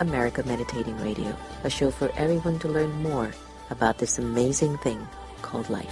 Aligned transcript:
America 0.00 0.42
Meditating 0.46 0.96
Radio, 0.98 1.36
a 1.62 1.70
show 1.70 1.90
for 1.90 2.10
everyone 2.16 2.58
to 2.60 2.68
learn 2.68 2.90
more 3.02 3.30
about 3.68 3.98
this 3.98 4.18
amazing 4.18 4.78
thing 4.78 5.06
called 5.42 5.68
life. 5.68 5.86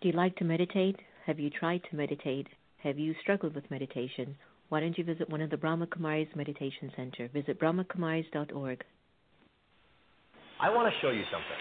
Do 0.00 0.06
you 0.06 0.12
like 0.14 0.36
to 0.36 0.44
meditate? 0.44 1.00
Have 1.26 1.40
you 1.40 1.50
tried 1.50 1.82
to 1.90 1.96
meditate? 1.96 2.46
Have 2.78 3.00
you 3.00 3.16
struggled 3.20 3.56
with 3.56 3.68
meditation? 3.72 4.36
Why 4.68 4.80
don't 4.80 4.96
you 4.98 5.04
visit 5.04 5.30
one 5.30 5.40
of 5.40 5.50
the 5.50 5.56
Brahma 5.56 5.86
Kumaris 5.86 6.34
Meditation 6.36 6.92
Center? 6.94 7.28
Visit 7.32 7.58
brahmakumaris.org. 7.58 8.84
I 10.60 10.70
want 10.70 10.92
to 10.92 11.00
show 11.00 11.10
you 11.10 11.22
something. 11.30 11.60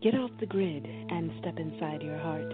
Get 0.04 0.16
off 0.16 0.32
the 0.42 0.46
grid 0.46 0.86
and 0.86 1.32
step 1.40 1.58
inside 1.58 2.02
your 2.02 2.18
heart. 2.18 2.52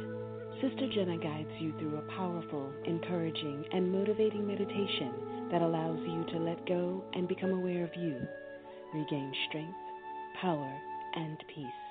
Sister 0.61 0.87
Jenna 0.93 1.17
guides 1.17 1.49
you 1.59 1.73
through 1.79 1.97
a 1.97 2.15
powerful, 2.15 2.71
encouraging, 2.85 3.65
and 3.73 3.91
motivating 3.91 4.45
meditation 4.45 5.49
that 5.49 5.63
allows 5.63 5.97
you 6.01 6.25
to 6.25 6.37
let 6.37 6.67
go 6.67 7.03
and 7.13 7.27
become 7.27 7.49
aware 7.49 7.83
of 7.83 7.95
you, 7.95 8.21
regain 8.93 9.33
strength, 9.47 9.73
power, 10.39 10.71
and 11.15 11.43
peace. 11.55 11.88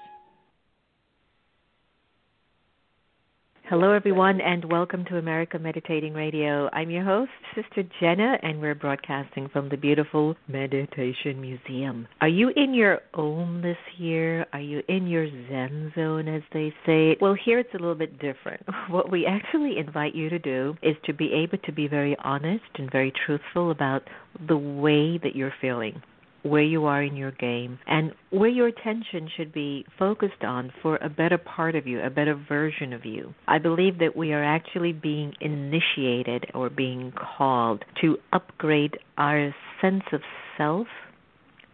Hello, 3.70 3.92
everyone, 3.92 4.40
and 4.40 4.64
welcome 4.72 5.04
to 5.10 5.18
America 5.18 5.58
Meditating 5.58 6.14
Radio. 6.14 6.70
I'm 6.72 6.88
your 6.88 7.04
host, 7.04 7.30
Sister 7.54 7.86
Jenna, 8.00 8.38
and 8.42 8.62
we're 8.62 8.74
broadcasting 8.74 9.50
from 9.52 9.68
the 9.68 9.76
beautiful 9.76 10.36
Meditation 10.48 11.38
Museum. 11.38 12.08
Are 12.22 12.28
you 12.28 12.50
in 12.56 12.72
your 12.72 13.00
own 13.12 13.60
this 13.60 13.76
year? 13.98 14.46
Are 14.54 14.60
you 14.60 14.80
in 14.88 15.06
your 15.06 15.28
Zen 15.28 15.92
zone, 15.94 16.28
as 16.28 16.40
they 16.54 16.72
say? 16.86 17.18
Well, 17.20 17.36
here 17.44 17.58
it's 17.58 17.74
a 17.74 17.78
little 17.78 17.94
bit 17.94 18.18
different. 18.18 18.62
What 18.88 19.12
we 19.12 19.26
actually 19.26 19.76
invite 19.76 20.14
you 20.14 20.30
to 20.30 20.38
do 20.38 20.74
is 20.82 20.96
to 21.04 21.12
be 21.12 21.30
able 21.34 21.58
to 21.64 21.72
be 21.72 21.88
very 21.88 22.16
honest 22.24 22.64
and 22.76 22.90
very 22.90 23.12
truthful 23.26 23.70
about 23.70 24.04
the 24.48 24.56
way 24.56 25.18
that 25.18 25.36
you're 25.36 25.52
feeling 25.60 26.00
where 26.42 26.62
you 26.62 26.86
are 26.86 27.02
in 27.02 27.16
your 27.16 27.32
game 27.32 27.78
and 27.86 28.12
where 28.30 28.48
your 28.48 28.68
attention 28.68 29.28
should 29.36 29.52
be 29.52 29.84
focused 29.98 30.42
on 30.42 30.72
for 30.82 30.96
a 30.96 31.08
better 31.08 31.38
part 31.38 31.74
of 31.74 31.86
you, 31.86 32.00
a 32.00 32.10
better 32.10 32.34
version 32.48 32.92
of 32.92 33.04
you. 33.04 33.34
I 33.46 33.58
believe 33.58 33.98
that 33.98 34.16
we 34.16 34.32
are 34.32 34.44
actually 34.44 34.92
being 34.92 35.34
initiated 35.40 36.46
or 36.54 36.70
being 36.70 37.12
called 37.12 37.84
to 38.00 38.18
upgrade 38.32 38.98
our 39.16 39.54
sense 39.80 40.04
of 40.12 40.20
self 40.56 40.86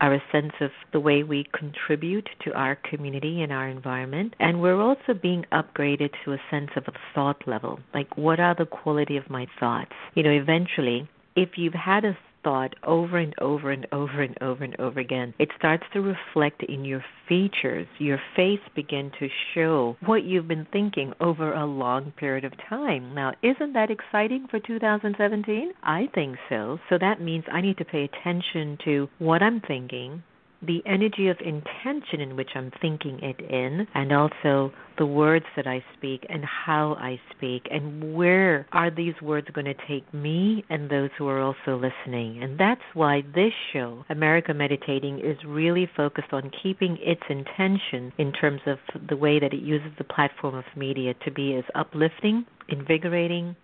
our 0.00 0.20
sense 0.32 0.52
of 0.60 0.70
the 0.92 1.00
way 1.00 1.22
we 1.22 1.46
contribute 1.58 2.28
to 2.44 2.52
our 2.52 2.76
community 2.90 3.42
and 3.42 3.52
our 3.52 3.68
environment. 3.68 4.34
And 4.38 4.60
we're 4.60 4.80
also 4.80 5.14
being 5.20 5.44
upgraded 5.52 6.10
to 6.24 6.32
a 6.32 6.38
sense 6.50 6.70
of 6.76 6.84
a 6.88 6.92
thought 7.14 7.46
level. 7.46 7.78
Like, 7.94 8.16
what 8.16 8.40
are 8.40 8.54
the 8.54 8.66
quality 8.66 9.16
of 9.16 9.30
my 9.30 9.46
thoughts? 9.58 9.92
You 10.14 10.22
know, 10.22 10.30
eventually, 10.30 11.08
if 11.36 11.50
you've 11.56 11.74
had 11.74 12.04
a 12.04 12.18
thought 12.44 12.74
over 12.84 13.18
and 13.18 13.34
over 13.40 13.72
and 13.72 13.86
over 13.90 14.22
and 14.22 14.36
over 14.40 14.62
and 14.62 14.78
over 14.78 15.00
again, 15.00 15.34
it 15.38 15.48
starts 15.58 15.84
to 15.92 16.00
reflect 16.00 16.62
in 16.62 16.84
your 16.84 17.04
features. 17.28 17.86
Your 17.98 18.20
face 18.36 18.60
begin 18.76 19.10
to 19.18 19.28
show 19.54 19.96
what 20.04 20.24
you've 20.24 20.46
been 20.46 20.66
thinking 20.72 21.12
over 21.20 21.52
a 21.52 21.66
long 21.66 22.12
period 22.12 22.44
of 22.44 22.52
time. 22.68 23.14
Now, 23.14 23.32
isn't 23.42 23.72
that 23.72 23.90
exciting 23.90 24.46
for 24.50 24.60
2017? 24.60 25.72
I 25.82 26.08
think 26.14 26.36
so. 26.48 26.78
So 26.88 26.98
that 27.00 27.20
means 27.20 27.44
I 27.50 27.60
need 27.60 27.78
to 27.78 27.84
pay 27.84 28.04
attention 28.04 28.78
to 28.84 29.08
what 29.18 29.42
I'm 29.42 29.60
thinking, 29.60 30.22
the 30.66 30.82
energy 30.86 31.28
of 31.28 31.36
intention 31.40 32.20
in 32.20 32.36
which 32.36 32.50
I'm 32.54 32.70
thinking 32.80 33.20
it 33.22 33.40
in, 33.40 33.86
and 33.94 34.12
also 34.12 34.72
the 34.98 35.06
words 35.06 35.46
that 35.56 35.66
I 35.66 35.84
speak 35.96 36.24
and 36.28 36.44
how 36.44 36.94
I 36.94 37.20
speak, 37.34 37.66
and 37.70 38.14
where 38.14 38.66
are 38.72 38.90
these 38.90 39.14
words 39.22 39.48
going 39.52 39.66
to 39.66 39.74
take 39.88 40.12
me 40.14 40.64
and 40.70 40.90
those 40.90 41.10
who 41.18 41.28
are 41.28 41.40
also 41.40 41.76
listening. 41.76 42.42
And 42.42 42.58
that's 42.58 42.80
why 42.94 43.22
this 43.34 43.52
show, 43.72 44.04
America 44.08 44.54
Meditating, 44.54 45.18
is 45.18 45.36
really 45.46 45.88
focused 45.96 46.32
on 46.32 46.50
keeping 46.62 46.96
its 47.00 47.22
intention 47.28 48.12
in 48.18 48.32
terms 48.32 48.60
of 48.66 48.78
the 49.08 49.16
way 49.16 49.40
that 49.40 49.52
it 49.52 49.60
uses 49.60 49.90
the 49.98 50.04
platform 50.04 50.54
of 50.54 50.64
media 50.76 51.14
to 51.24 51.30
be 51.30 51.54
as 51.54 51.64
uplifting, 51.74 52.44
invigorating, 52.68 53.56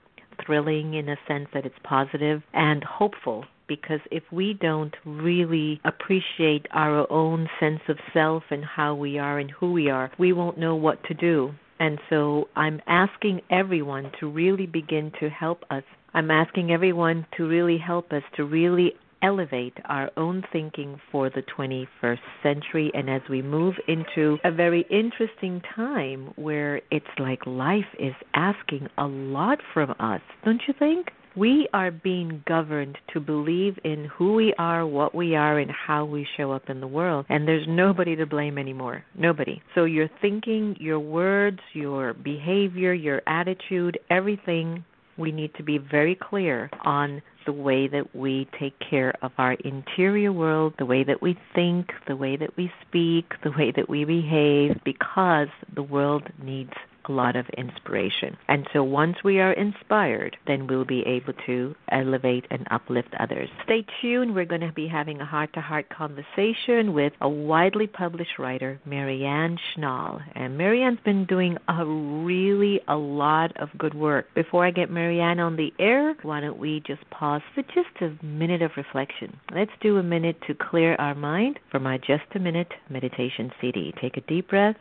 thrilling 0.45 0.95
in 0.95 1.09
a 1.09 1.17
sense 1.29 1.49
that 1.55 1.67
it's 1.67 1.75
positive, 1.85 2.43
and 2.53 2.83
hopeful 2.85 3.45
because 3.71 4.01
if 4.11 4.25
we 4.33 4.59
don't 4.61 4.97
really 5.07 5.81
appreciate 5.85 6.67
our 6.73 7.11
own 7.11 7.49
sense 7.61 7.79
of 7.89 7.97
self 8.13 8.43
and 8.51 8.65
how 8.65 8.97
we 8.97 9.17
are 9.17 9.39
and 9.39 9.49
who 9.49 9.73
we 9.73 9.89
are, 9.89 10.11
we 10.19 10.33
won't 10.33 10.59
know 10.59 10.75
what 10.75 11.03
to 11.05 11.15
do. 11.15 11.53
And 11.79 12.01
so 12.11 12.49
I'm 12.57 12.81
asking 12.89 13.43
everyone 13.49 14.11
to 14.19 14.29
really 14.29 14.67
begin 14.67 15.13
to 15.21 15.31
help 15.31 15.63
us. 15.71 15.85
I'm 16.13 16.33
asking 16.33 16.73
everyone 16.73 17.27
to 17.37 17.47
really 17.47 17.79
help 17.79 18.13
us 18.13 18.25
to 18.37 18.45
really 18.45 18.95
elevate 19.23 19.77
our 19.85 20.11
own 20.17 20.43
thinking 20.53 21.01
for 21.13 21.31
the 21.31 21.43
21st 21.57 22.19
century 22.43 22.91
and 22.93 23.09
as 23.09 23.21
we 23.31 23.41
move 23.41 23.75
into 23.87 24.39
a 24.45 24.51
very 24.51 24.85
interesting 24.91 25.63
time 25.77 26.33
where 26.37 26.81
it's 26.91 27.07
like 27.19 27.47
life 27.47 27.85
is 28.01 28.15
asking 28.35 28.89
a 28.99 29.07
lot 29.07 29.59
from 29.73 29.91
us, 30.01 30.23
don't 30.45 30.63
you 30.67 30.75
think? 30.77 31.13
We 31.37 31.69
are 31.73 31.91
being 31.91 32.43
governed 32.47 32.99
to 33.13 33.21
believe 33.21 33.79
in 33.85 34.07
who 34.17 34.35
we 34.35 34.53
are, 34.59 34.87
what 34.87 35.15
we 35.15 35.37
are, 35.37 35.59
and 35.59 35.71
how 35.71 36.05
we 36.05 36.27
show 36.37 36.53
up 36.53 36.69
in 36.69 36.81
the 36.81 36.87
world. 36.87 37.27
And 37.29 37.47
there's 37.47 37.67
nobody 37.69 38.17
to 38.17 38.27
blame 38.27 38.59
anymore. 38.59 39.05
Nobody. 39.17 39.63
So 39.75 39.85
your 39.85 40.09
thinking, 40.21 40.77
your 40.81 40.99
words, 40.99 41.61
your 41.73 42.15
behavior, 42.15 42.93
your 42.93 43.23
attitude, 43.27 43.99
everything 44.11 44.85
we 45.17 45.31
need 45.31 45.55
to 45.55 45.63
be 45.63 45.79
very 45.79 46.17
clear 46.21 46.71
on 46.85 47.23
the 47.47 47.53
way 47.53 47.89
that 47.89 48.15
we 48.15 48.49
take 48.59 48.75
care 48.89 49.15
of 49.23 49.33
our 49.39 49.53
interior 49.65 50.33
world, 50.33 50.75
the 50.79 50.85
way 50.85 51.05
that 51.05 51.23
we 51.23 51.39
think, 51.55 51.91
the 52.09 52.17
way 52.17 52.37
that 52.37 52.57
we 52.57 52.71
speak, 52.87 53.27
the 53.45 53.51
way 53.51 53.73
that 53.75 53.89
we 53.89 54.05
behave, 54.05 54.77
because 54.85 55.49
the 55.75 55.83
world 55.83 56.23
needs 56.43 56.73
lot 57.11 57.37
of 57.37 57.47
inspiration. 57.57 58.37
And 58.49 58.67
so 58.73 58.83
once 58.83 59.17
we 59.25 59.41
are 59.41 59.53
inspired, 59.53 60.37
then 60.47 60.67
we'll 60.67 60.85
be 60.85 61.03
able 61.07 61.35
to 61.47 61.75
elevate 61.91 62.47
and 62.51 62.67
uplift 62.71 63.15
others. 63.19 63.49
Stay 63.65 63.85
tuned. 64.01 64.35
We're 64.35 64.45
going 64.45 64.61
to 64.63 64.73
be 64.73 64.89
having 64.89 65.21
a 65.21 65.27
heart 65.27 65.53
to 65.55 65.61
heart 65.61 65.89
conversation 65.91 66.93
with 66.93 67.13
a 67.21 67.29
widely 67.29 67.87
published 67.87 68.39
writer, 68.39 68.81
Marianne 68.85 69.59
Schnall. 69.59 70.21
And 70.35 70.57
Marianne's 70.57 71.01
been 71.05 71.27
doing 71.27 71.57
a 71.69 71.85
really 71.85 72.81
a 72.89 72.97
lot 72.97 73.57
of 73.57 73.69
good 73.79 73.95
work. 73.95 74.27
Before 74.35 74.65
I 74.65 74.71
get 74.71 74.91
Marianne 74.91 75.41
on 75.41 75.57
the 75.57 75.73
air, 75.79 76.15
why 76.23 76.41
don't 76.41 76.59
we 76.59 76.83
just 76.87 77.09
pause 77.11 77.43
for 77.55 77.63
just 77.63 78.01
a 78.01 78.25
minute 78.25 78.63
of 78.63 78.73
reflection? 78.77 79.39
Let's 79.55 79.71
do 79.81 79.99
a 79.99 80.03
minute 80.03 80.37
to 80.47 80.55
clear 80.55 80.95
our 80.97 81.15
mind 81.15 81.59
for 81.71 81.81
my 81.81 81.99
Just 81.99 82.25
a 82.35 82.39
Minute 82.39 82.73
meditation 82.89 83.53
CD. 83.61 83.93
Take 84.01 84.17
a 84.17 84.23
deep 84.23 84.49
breath. 84.49 84.77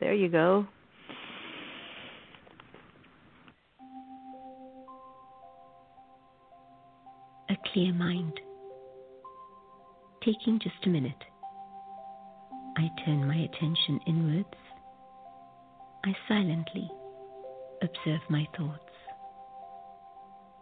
There 0.00 0.14
you 0.14 0.28
go. 0.28 0.66
A 7.48 7.56
clear 7.72 7.92
mind. 7.92 8.40
Taking 10.24 10.58
just 10.58 10.84
a 10.84 10.88
minute, 10.88 11.24
I 12.76 12.90
turn 13.04 13.26
my 13.26 13.36
attention 13.36 14.00
inwards. 14.06 14.48
I 16.04 16.14
silently 16.28 16.90
observe 17.82 18.20
my 18.28 18.46
thoughts. 18.56 18.82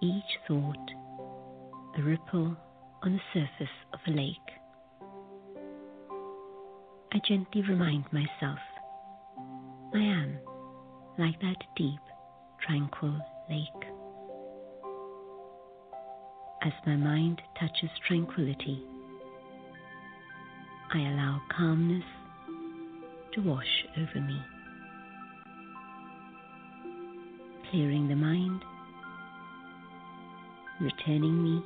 Each 0.03 0.39
thought 0.47 0.91
a 1.99 2.03
ripple 2.03 2.57
on 3.03 3.13
the 3.13 3.21
surface 3.33 3.75
of 3.93 4.01
a 4.07 4.11
lake. 4.11 4.37
I 7.13 7.21
gently 7.27 7.63
remind 7.63 8.05
myself 8.13 8.59
I 9.95 9.99
am 9.99 10.39
like 11.17 11.41
that 11.41 11.57
deep, 11.77 12.01
tranquil 12.67 13.19
lake. 13.49 13.94
As 16.65 16.73
my 16.87 16.97
mind 16.97 17.43
touches 17.61 17.91
tranquility, 18.09 18.83
I 20.95 20.99
allow 21.11 21.43
calmness 21.55 22.05
to 23.35 23.43
wash 23.43 23.85
over 23.99 24.19
me, 24.25 24.41
clearing 27.71 28.09
the 28.09 28.17
mind, 28.17 28.63
returning 30.81 31.45
me 31.45 31.63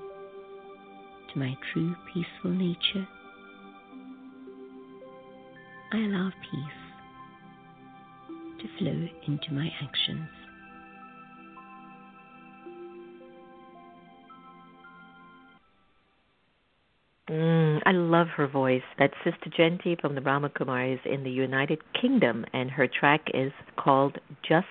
to 1.33 1.39
my 1.39 1.57
true 1.73 1.95
peaceful 2.13 2.51
nature. 2.51 3.07
I 5.93 5.99
allow 5.99 6.33
peace 6.51 6.83
to 8.63 8.79
flow 8.79 9.09
into 9.29 9.53
my 9.53 9.71
actions. 9.81 10.29
Mm, 17.29 17.81
I 17.85 17.93
love 17.93 18.29
her 18.37 18.49
voice. 18.49 18.83
That's 18.99 19.13
Sister 19.23 19.51
Jayanti 19.51 20.01
from 20.01 20.15
the 20.15 20.21
Brahma 20.21 20.49
Kumaris 20.49 21.05
in 21.05 21.25
the 21.25 21.31
United 21.31 21.81
Kingdom, 22.01 22.47
and 22.55 22.71
her 22.71 22.89
track 22.89 23.29
is 23.35 23.53
called 23.77 24.19
Just 24.43 24.67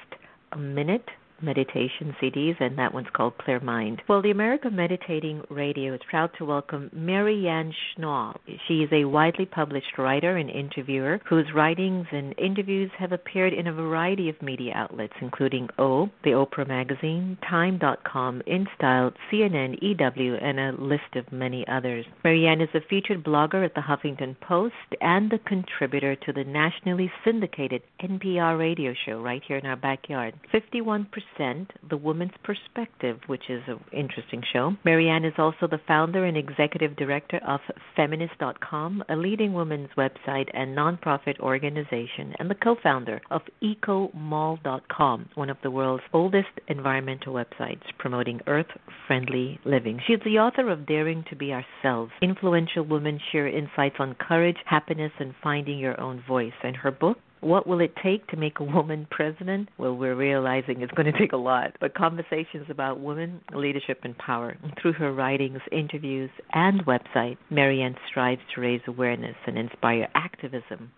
a 0.52 0.58
Minute 0.58 1.08
meditation 1.42 2.16
CDs, 2.22 2.60
and 2.60 2.78
that 2.78 2.94
one's 2.94 3.08
called 3.14 3.38
Clear 3.38 3.60
Mind. 3.60 4.02
Well, 4.08 4.22
the 4.22 4.32
America 4.32 4.70
Meditating 4.70 5.44
Radio 5.50 5.94
is 5.94 6.02
proud 6.10 6.32
to 6.38 6.46
welcome 6.46 6.90
Marianne 6.94 7.74
Schnall. 7.74 8.38
She 8.68 8.80
is 8.80 8.90
a 8.92 9.06
widely 9.06 9.46
published 9.46 9.98
writer 9.98 10.38
and 10.38 10.50
interviewer 10.50 11.20
whose 11.28 11.46
writings 11.54 12.08
and 12.12 12.34
interviews 12.38 12.92
have 12.98 13.12
appeared 13.12 13.54
in 13.54 13.68
a 13.68 13.74
variety 13.74 14.30
of 14.30 14.42
media 14.42 14.74
outlets, 14.76 15.14
including 15.22 15.70
O, 15.78 16.10
the 16.24 16.32
Oprah 16.32 16.68
Magazine, 16.68 17.38
Time.com, 17.48 18.42
InStyle, 18.48 19.14
CNN, 19.32 19.78
EW, 19.82 20.36
and 20.36 20.60
a 20.60 20.82
list 20.82 21.16
of 21.16 21.32
many 21.32 21.66
others. 21.68 22.06
Marianne 22.24 22.62
is 22.62 22.70
a 22.74 22.82
featured 22.90 23.24
blogger 23.24 23.64
at 23.64 23.76
the 23.76 23.82
Huffington 23.82 24.36
Post 24.40 24.76
and 25.02 25.30
the 25.30 25.40
contributor 25.40 26.16
to 26.16 26.34
the 26.34 26.44
nationally 26.44 27.12
syndicated 27.24 27.82
NPR 28.02 28.58
radio 28.58 28.94
show 29.06 29.22
right 29.22 29.42
here 29.48 29.58
in 29.58 29.66
our 29.66 29.76
backyard. 29.76 30.34
51% 30.54 31.06
the 31.38 31.98
Woman's 31.98 32.32
Perspective, 32.44 33.20
which 33.28 33.50
is 33.50 33.62
an 33.68 33.80
interesting 33.92 34.42
show. 34.52 34.76
Marianne 34.84 35.26
is 35.26 35.34
also 35.38 35.68
the 35.68 35.80
founder 35.88 36.26
and 36.26 36.36
executive 36.36 36.96
director 36.96 37.40
of 37.48 37.60
Feminist.com, 37.96 39.04
a 39.10 39.16
leading 39.16 39.54
women's 39.54 39.90
website 39.98 40.50
and 40.54 40.76
nonprofit 40.76 41.40
organization, 41.40 42.34
and 42.40 42.50
the 42.50 42.56
co 42.56 42.76
founder 42.82 43.22
of 43.30 43.42
EcoMall.com, 43.64 45.30
one 45.36 45.50
of 45.50 45.58
the 45.64 45.72
world's 45.72 46.04
oldest 46.14 46.48
environmental 46.68 47.34
websites 47.34 47.84
promoting 47.98 48.42
earth 48.48 48.68
friendly 49.06 49.60
living. 49.66 50.00
She 50.08 50.14
is 50.14 50.22
the 50.24 50.40
author 50.40 50.70
of 50.70 50.86
Daring 50.86 51.24
to 51.30 51.36
Be 51.36 51.54
Ourselves. 51.54 52.12
Influential 52.22 52.84
women 52.84 53.20
share 53.32 53.48
insights 53.48 53.98
on 54.00 54.16
courage, 54.16 54.58
happiness, 54.66 55.12
and 55.20 55.34
finding 55.44 55.80
your 55.80 56.00
own 56.00 56.24
voice. 56.28 56.54
And 56.64 56.76
her 56.78 56.92
book, 56.92 57.18
what 57.42 57.68
will 57.68 57.80
it 57.80 57.94
take 58.04 58.28
to 58.28 58.38
make 58.38 58.60
a 58.60 58.64
woman 58.64 59.08
president? 59.10 59.70
Well, 59.78 59.96
we're 59.96 60.16
realizing 60.16 60.82
it's 60.82 60.92
going 60.94 61.12
to 61.12 61.18
take 61.18 61.34
a 61.34 61.38
lot. 61.38 61.76
But 61.80 61.94
conversations 61.94 62.68
about 62.70 63.00
women, 63.00 63.42
leadership, 63.54 64.00
and 64.04 64.18
power. 64.18 64.58
Through 64.82 64.94
her 64.94 65.14
writings, 65.14 65.60
interviews, 65.72 66.30
and 66.54 66.86
website, 66.86 67.38
Marianne 67.50 67.96
strives 68.10 68.42
to 68.56 68.62
raise 68.62 68.82
awareness 68.88 69.36
and 69.46 69.58
inspire 69.58 70.08
activism 70.16 70.92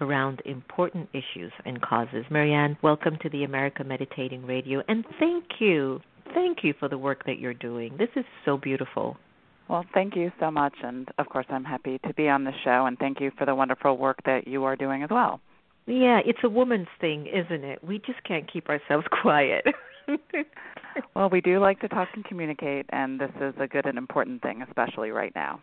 around 0.00 0.40
important 0.44 1.08
issues 1.12 1.52
and 1.64 1.80
causes. 1.82 2.24
Marianne, 2.30 2.76
welcome 2.82 3.18
to 3.22 3.28
the 3.28 3.44
America 3.44 3.84
Meditating 3.84 4.46
Radio, 4.46 4.82
and 4.88 5.04
thank 5.18 5.44
you. 5.58 6.00
Thank 6.32 6.58
you 6.62 6.74
for 6.78 6.88
the 6.88 6.96
work 6.96 7.24
that 7.26 7.38
you're 7.38 7.54
doing. 7.54 7.96
This 7.98 8.08
is 8.16 8.24
so 8.44 8.56
beautiful. 8.56 9.16
Well, 9.68 9.84
thank 9.94 10.16
you 10.16 10.32
so 10.40 10.50
much. 10.50 10.74
And 10.82 11.08
of 11.18 11.28
course, 11.28 11.46
I'm 11.48 11.64
happy 11.64 11.98
to 12.06 12.14
be 12.14 12.28
on 12.28 12.44
the 12.44 12.52
show, 12.64 12.86
and 12.86 12.98
thank 12.98 13.20
you 13.20 13.30
for 13.36 13.46
the 13.46 13.54
wonderful 13.54 13.96
work 13.96 14.18
that 14.24 14.48
you 14.48 14.64
are 14.64 14.76
doing 14.76 15.02
as 15.02 15.10
well. 15.10 15.40
Yeah, 15.90 16.20
it's 16.24 16.38
a 16.44 16.48
woman's 16.48 16.88
thing, 17.00 17.26
isn't 17.26 17.64
it? 17.64 17.82
We 17.82 17.98
just 17.98 18.22
can't 18.22 18.50
keep 18.50 18.68
ourselves 18.68 19.06
quiet. 19.22 19.64
well, 21.16 21.28
we 21.28 21.40
do 21.40 21.58
like 21.58 21.80
to 21.80 21.88
talk 21.88 22.08
and 22.14 22.24
communicate, 22.24 22.86
and 22.90 23.20
this 23.20 23.30
is 23.40 23.54
a 23.58 23.66
good 23.66 23.86
and 23.86 23.98
important 23.98 24.40
thing, 24.40 24.62
especially 24.62 25.10
right 25.10 25.32
now. 25.34 25.60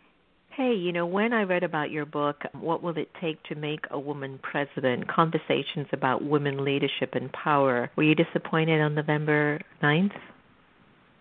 Hey, 0.54 0.74
you 0.74 0.92
know, 0.92 1.06
when 1.06 1.32
I 1.32 1.44
read 1.44 1.62
about 1.62 1.90
your 1.90 2.04
book, 2.04 2.42
What 2.52 2.82
Will 2.82 2.98
It 2.98 3.08
Take 3.20 3.42
to 3.44 3.54
Make 3.54 3.86
a 3.90 3.98
Woman 3.98 4.38
President? 4.42 5.08
Conversations 5.08 5.86
about 5.92 6.24
Women 6.24 6.64
Leadership 6.64 7.10
and 7.14 7.32
Power, 7.32 7.90
were 7.96 8.02
you 8.02 8.14
disappointed 8.14 8.80
on 8.80 8.96
November 8.96 9.60
9th? 9.82 10.16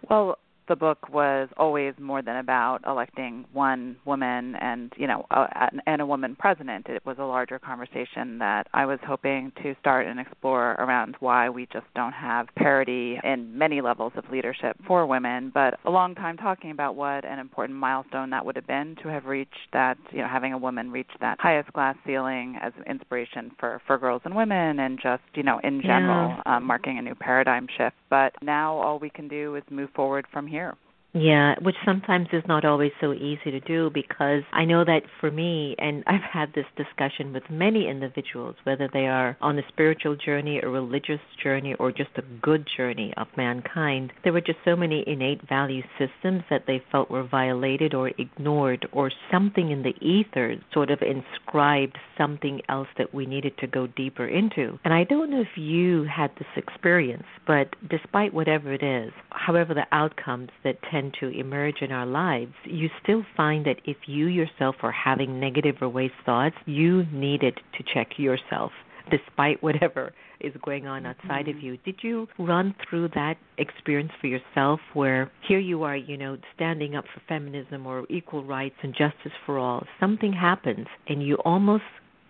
Well, 0.09 0.37
the 0.67 0.75
book 0.75 1.09
was 1.09 1.49
always 1.57 1.93
more 1.99 2.21
than 2.21 2.37
about 2.37 2.79
electing 2.85 3.45
one 3.53 3.95
woman 4.05 4.55
and 4.55 4.91
you 4.97 5.07
know 5.07 5.25
uh, 5.31 5.47
and 5.85 6.01
a 6.01 6.05
woman 6.05 6.35
president. 6.37 6.87
It 6.87 7.05
was 7.05 7.17
a 7.19 7.23
larger 7.23 7.59
conversation 7.59 8.39
that 8.39 8.67
i 8.73 8.85
was 8.85 8.99
hoping 9.05 9.51
to 9.63 9.75
start 9.79 10.07
and 10.07 10.19
explore 10.19 10.71
around 10.73 11.15
why 11.19 11.49
we 11.49 11.67
just 11.71 11.85
don't 11.95 12.13
have 12.13 12.47
parity 12.55 13.17
in 13.23 13.57
many 13.57 13.81
levels 13.81 14.13
of 14.15 14.25
leadership 14.31 14.77
for 14.85 15.05
women. 15.05 15.51
But 15.53 15.79
a 15.85 15.89
long 15.89 16.15
time 16.15 16.37
talking 16.37 16.71
about 16.71 16.95
what 16.95 17.25
an 17.25 17.39
important 17.39 17.79
milestone 17.79 18.29
that 18.31 18.45
would 18.45 18.55
have 18.55 18.67
been 18.67 18.95
to 19.03 19.09
have 19.09 19.25
reached 19.25 19.71
that 19.73 19.97
you 20.11 20.19
know 20.19 20.27
having 20.27 20.53
a 20.53 20.57
woman 20.57 20.91
reach 20.91 21.09
that 21.21 21.39
highest 21.39 21.71
glass 21.73 21.95
ceiling 22.05 22.57
as 22.61 22.73
an 22.77 22.83
inspiration 22.91 23.51
for 23.59 23.81
for 23.87 23.97
girls 23.97 24.21
and 24.25 24.35
women 24.35 24.79
and 24.79 24.99
just 25.01 25.23
you 25.33 25.43
know 25.43 25.59
in 25.63 25.81
general 25.81 26.35
yeah. 26.45 26.57
um, 26.57 26.63
marking 26.63 26.97
a 26.97 27.01
new 27.01 27.15
paradigm 27.15 27.67
shift. 27.77 27.95
But 28.09 28.33
now 28.41 28.75
all 28.77 28.99
we 28.99 29.09
can 29.09 29.27
do 29.27 29.55
is 29.55 29.63
move 29.69 29.89
forward 29.95 30.25
from 30.31 30.47
here 30.47 30.56
here. 30.57 30.75
Yeah, 31.19 31.55
which 31.61 31.75
sometimes 31.83 32.27
is 32.31 32.43
not 32.47 32.63
always 32.63 32.91
so 33.01 33.11
easy 33.11 33.49
to 33.49 33.59
do 33.61 33.89
because 33.91 34.43
I 34.53 34.65
know 34.65 34.85
that 34.85 35.01
for 35.19 35.31
me, 35.31 35.75
and 35.79 36.03
I've 36.05 36.21
had 36.21 36.53
this 36.53 36.65
discussion 36.75 37.33
with 37.33 37.43
many 37.49 37.87
individuals, 37.87 38.55
whether 38.65 38.87
they 38.91 39.07
are 39.07 39.35
on 39.41 39.57
a 39.57 39.67
spiritual 39.67 40.15
journey, 40.15 40.59
a 40.61 40.69
religious 40.69 41.19
journey, 41.41 41.73
or 41.79 41.91
just 41.91 42.11
a 42.17 42.21
good 42.41 42.67
journey 42.77 43.13
of 43.17 43.27
mankind, 43.35 44.13
there 44.23 44.33
were 44.33 44.41
just 44.41 44.59
so 44.63 44.75
many 44.75 45.03
innate 45.07 45.41
value 45.47 45.81
systems 45.97 46.43
that 46.51 46.65
they 46.67 46.83
felt 46.91 47.09
were 47.09 47.27
violated 47.27 47.95
or 47.95 48.09
ignored, 48.19 48.87
or 48.91 49.11
something 49.31 49.71
in 49.71 49.81
the 49.81 49.95
ether 50.05 50.55
sort 50.71 50.91
of 50.91 50.99
inscribed 51.01 51.97
something 52.17 52.61
else 52.69 52.87
that 52.97 53.13
we 53.13 53.25
needed 53.25 53.57
to 53.57 53.67
go 53.67 53.87
deeper 53.87 54.27
into. 54.27 54.77
And 54.83 54.93
I 54.93 55.03
don't 55.03 55.31
know 55.31 55.41
if 55.41 55.57
you 55.57 56.03
had 56.03 56.31
this 56.37 56.47
experience, 56.55 57.25
but 57.47 57.75
despite 57.89 58.33
whatever 58.33 58.71
it 58.71 58.83
is, 58.83 59.11
however 59.31 59.73
the 59.73 59.87
outcomes 59.91 60.49
that 60.63 60.77
tend 60.91 61.06
to 61.19 61.27
emerge 61.27 61.81
in 61.81 61.91
our 61.91 62.05
lives, 62.05 62.53
you 62.65 62.89
still 63.03 63.23
find 63.35 63.65
that 63.65 63.81
if 63.85 63.97
you 64.07 64.27
yourself 64.27 64.75
are 64.81 64.91
having 64.91 65.39
negative 65.39 65.75
or 65.81 65.89
waste 65.89 66.13
thoughts, 66.25 66.55
you 66.65 67.03
needed 67.11 67.59
to 67.77 67.83
check 67.93 68.17
yourself 68.17 68.71
despite 69.09 69.61
whatever 69.63 70.13
is 70.39 70.53
going 70.63 70.85
on 70.87 71.05
outside 71.05 71.45
mm-hmm. 71.45 71.57
of 71.57 71.63
you. 71.63 71.77
Did 71.77 71.95
you 72.01 72.27
run 72.37 72.75
through 72.87 73.09
that 73.15 73.35
experience 73.57 74.11
for 74.21 74.27
yourself 74.27 74.79
where 74.93 75.31
here 75.47 75.59
you 75.59 75.83
are, 75.83 75.95
you 75.95 76.17
know, 76.17 76.37
standing 76.55 76.95
up 76.95 77.05
for 77.13 77.21
feminism 77.27 77.87
or 77.87 78.05
equal 78.09 78.43
rights 78.43 78.75
and 78.83 78.93
justice 78.93 79.31
for 79.45 79.57
all? 79.57 79.85
Something 79.99 80.33
happens 80.33 80.87
and 81.07 81.25
you 81.25 81.35
almost 81.45 81.83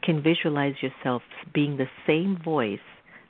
can 0.03 0.21
visualize 0.21 0.75
yourself 0.81 1.21
being 1.53 1.77
the 1.77 1.87
same 2.05 2.39
voice 2.43 2.79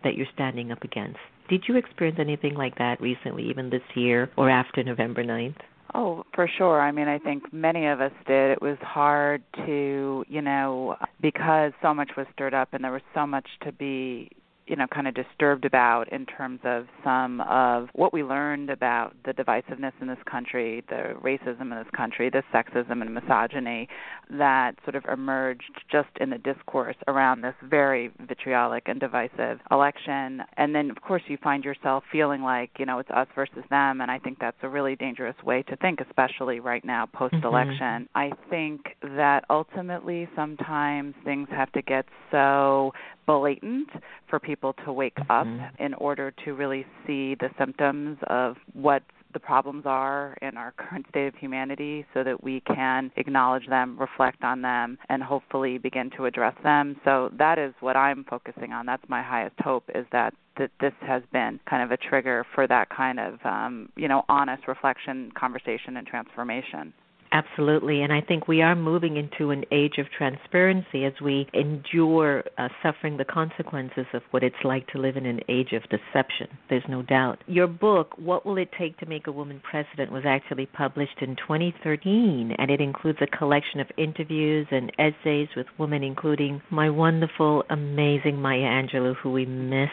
that 0.04 0.16
you're 0.16 0.28
standing 0.34 0.72
up 0.72 0.84
against. 0.84 1.18
Did 1.50 1.64
you 1.68 1.78
experience 1.78 2.20
anything 2.20 2.56
like 2.56 2.78
that 2.78 3.00
recently, 3.02 3.50
even 3.50 3.70
this 3.70 3.82
year 3.96 4.30
or 4.38 4.50
after 4.50 4.84
November 4.84 5.24
9th? 5.24 5.56
Oh, 5.94 6.26
for 6.36 6.50
sure. 6.58 6.82
I 6.82 6.92
mean, 6.92 7.08
I 7.08 7.18
think 7.18 7.54
many 7.54 7.88
of 7.88 8.02
us 8.02 8.12
did. 8.26 8.52
It 8.52 8.62
was 8.62 8.78
hard 8.82 9.42
to, 9.66 10.26
you 10.28 10.42
know, 10.42 10.98
because 11.22 11.72
so 11.82 11.94
much 11.94 12.12
was 12.18 12.28
stirred 12.34 12.54
up 12.54 12.70
and 12.74 12.84
there 12.84 12.92
was 12.92 13.02
so 13.14 13.26
much 13.26 13.48
to 13.64 13.72
be 13.72 14.30
you 14.68 14.76
know 14.76 14.86
kind 14.88 15.08
of 15.08 15.16
disturbed 15.16 15.66
about 15.66 16.12
in 16.12 16.26
terms 16.26 16.60
of 16.64 16.86
some 17.04 17.42
of 17.42 17.88
what 17.94 18.14
we 18.14 18.24
learned 18.24 18.70
about 18.70 19.16
the 19.26 19.34
divisiveness 19.34 19.94
in 20.02 20.08
this 20.08 20.18
country, 20.30 20.84
the 20.90 21.16
racism 21.24 21.62
in 21.62 21.70
this 21.70 21.88
country, 21.96 22.30
the 22.30 22.44
sexism 22.54 23.02
and 23.02 23.14
misogyny 23.14 23.88
that 24.30 24.74
sort 24.84 24.96
of 24.96 25.06
emerged 25.12 25.82
just 25.92 26.10
in 26.20 26.30
the 26.30 26.38
discourse 26.38 26.96
around 27.08 27.42
this 27.42 27.56
very 27.64 28.12
vitriolic 28.28 28.84
and 28.88 29.00
divisive 29.00 29.60
election. 29.72 30.42
And 30.58 30.76
then 30.76 30.90
of 30.92 31.02
course 31.02 31.22
you 31.28 31.38
find 31.42 31.64
yourself 31.64 32.04
feeling 32.12 32.42
like, 32.42 32.72
you 32.78 32.86
know, 32.86 33.00
it's 33.00 33.10
us 33.12 33.28
versus 33.36 33.64
them 33.70 34.02
and 34.02 34.12
I 34.12 34.20
think 34.20 34.40
that's 34.40 34.58
a 34.64 34.70
really 34.70 34.96
dangerous 34.96 35.36
way 35.44 35.64
to 35.64 35.76
think 35.78 36.00
especially 36.02 36.60
right 36.60 36.84
now 36.84 37.06
post 37.06 37.36
election. 37.44 38.08
Mm-hmm. 38.08 38.18
I 38.18 38.32
think 38.50 38.82
that 39.02 39.46
ultimately 39.50 40.28
sometimes 40.36 41.16
things 41.24 41.48
have 41.52 41.72
to 41.74 41.82
get 41.82 42.06
so 42.32 42.92
blatant 43.26 43.90
for 44.30 44.40
people 44.40 44.74
to 44.86 44.92
wake 44.92 45.16
mm-hmm. 45.16 45.60
up 45.60 45.72
in 45.80 45.94
order 45.96 46.34
to 46.46 46.54
really 46.54 46.86
see 47.06 47.36
the 47.36 47.50
symptoms 47.58 48.18
of 48.28 48.56
what 48.74 49.04
the 49.38 49.46
problems 49.46 49.84
are 49.86 50.36
in 50.42 50.58
our 50.58 50.74
current 50.78 51.06
state 51.10 51.28
of 51.28 51.36
humanity 51.36 52.04
so 52.12 52.24
that 52.24 52.44
we 52.44 52.60
can 52.62 53.12
acknowledge 53.18 53.68
them, 53.68 53.96
reflect 54.00 54.44
on 54.44 54.64
them, 54.64 54.98
and 55.10 55.22
hopefully 55.22 55.78
begin 55.78 56.10
to 56.18 56.26
address 56.26 56.56
them. 56.64 57.00
So 57.06 57.30
that 57.38 57.60
is 57.60 57.72
what 57.80 57.96
I'm 57.96 58.24
focusing 58.28 58.74
on. 58.74 58.88
That's 58.88 59.04
my 59.08 59.22
highest 59.22 59.54
hope 59.60 59.84
is 59.94 60.08
that 60.12 60.34
that 60.58 60.72
this 60.82 60.94
has 61.02 61.22
been 61.32 61.60
kind 61.70 61.84
of 61.84 61.92
a 61.92 61.98
trigger 61.98 62.44
for 62.56 62.66
that 62.66 62.90
kind 62.90 63.20
of 63.20 63.36
um, 63.46 63.90
you 63.96 64.08
know 64.08 64.24
honest 64.28 64.68
reflection, 64.68 65.32
conversation, 65.38 65.98
and 65.98 66.08
transformation. 66.08 66.92
Absolutely. 67.32 68.02
And 68.02 68.14
I 68.14 68.22
think 68.22 68.48
we 68.48 68.62
are 68.62 68.76
moving 68.76 69.18
into 69.18 69.52
an 69.52 69.66
age 69.72 69.98
of 69.98 70.08
transparency 70.18 71.06
as 71.06 71.14
we 71.22 71.48
endure 71.54 72.44
uh, 72.58 72.70
suffering 72.82 73.18
the 73.18 73.26
consequences 73.26 74.06
of 74.14 74.22
what 74.32 74.44
it's 74.44 74.56
like 74.64 74.88
to 74.88 74.98
live 74.98 75.18
in 75.18 75.26
an 75.26 75.42
age 75.50 75.74
of 75.74 75.84
deception. 75.84 76.48
There's 76.70 76.84
no 76.88 77.02
doubt. 77.02 77.44
Your 77.48 77.68
book, 77.68 78.18
What 78.18 78.46
Will 78.46 78.58
It 78.58 78.70
Take 78.78 78.98
to 79.00 79.06
Make 79.06 79.28
a 79.28 79.32
Woman 79.32 79.62
President, 79.70 80.12
was 80.12 80.24
actually 80.26 80.68
published 80.68 81.22
in 81.22 81.36
2013, 81.36 82.56
and 82.58 82.72
it 82.72 82.80
includes 82.82 83.20
a 83.22 83.38
collection 83.38 83.80
of 83.80 83.88
interviews 83.98 84.68
and 84.72 84.92
essays 84.98 85.50
with 85.56 85.68
women, 85.78 86.04
including 86.04 86.62
my 86.70 86.90
wonderful, 86.90 87.64
amazing 87.70 88.42
Maya 88.42 88.60
Angelou, 88.60 89.16
who 89.18 89.32
we 89.32 89.46
miss. 89.46 89.90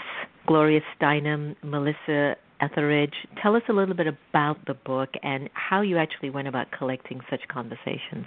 Gloria 0.47 0.83
Steinem, 0.95 1.57
Melissa 1.62 2.37
Etheridge. 2.64 3.14
Tell 3.42 3.56
us 3.56 3.62
a 3.68 3.73
little 3.73 3.94
bit 3.94 4.06
about 4.06 4.59
the 4.66 4.75
book 4.75 5.11
and 5.23 5.50
how 5.52 5.83
you 5.83 5.99
actually 5.99 6.30
went 6.30 6.49
about 6.49 6.71
collecting 6.71 7.21
such 7.30 7.40
conversations. 7.49 8.26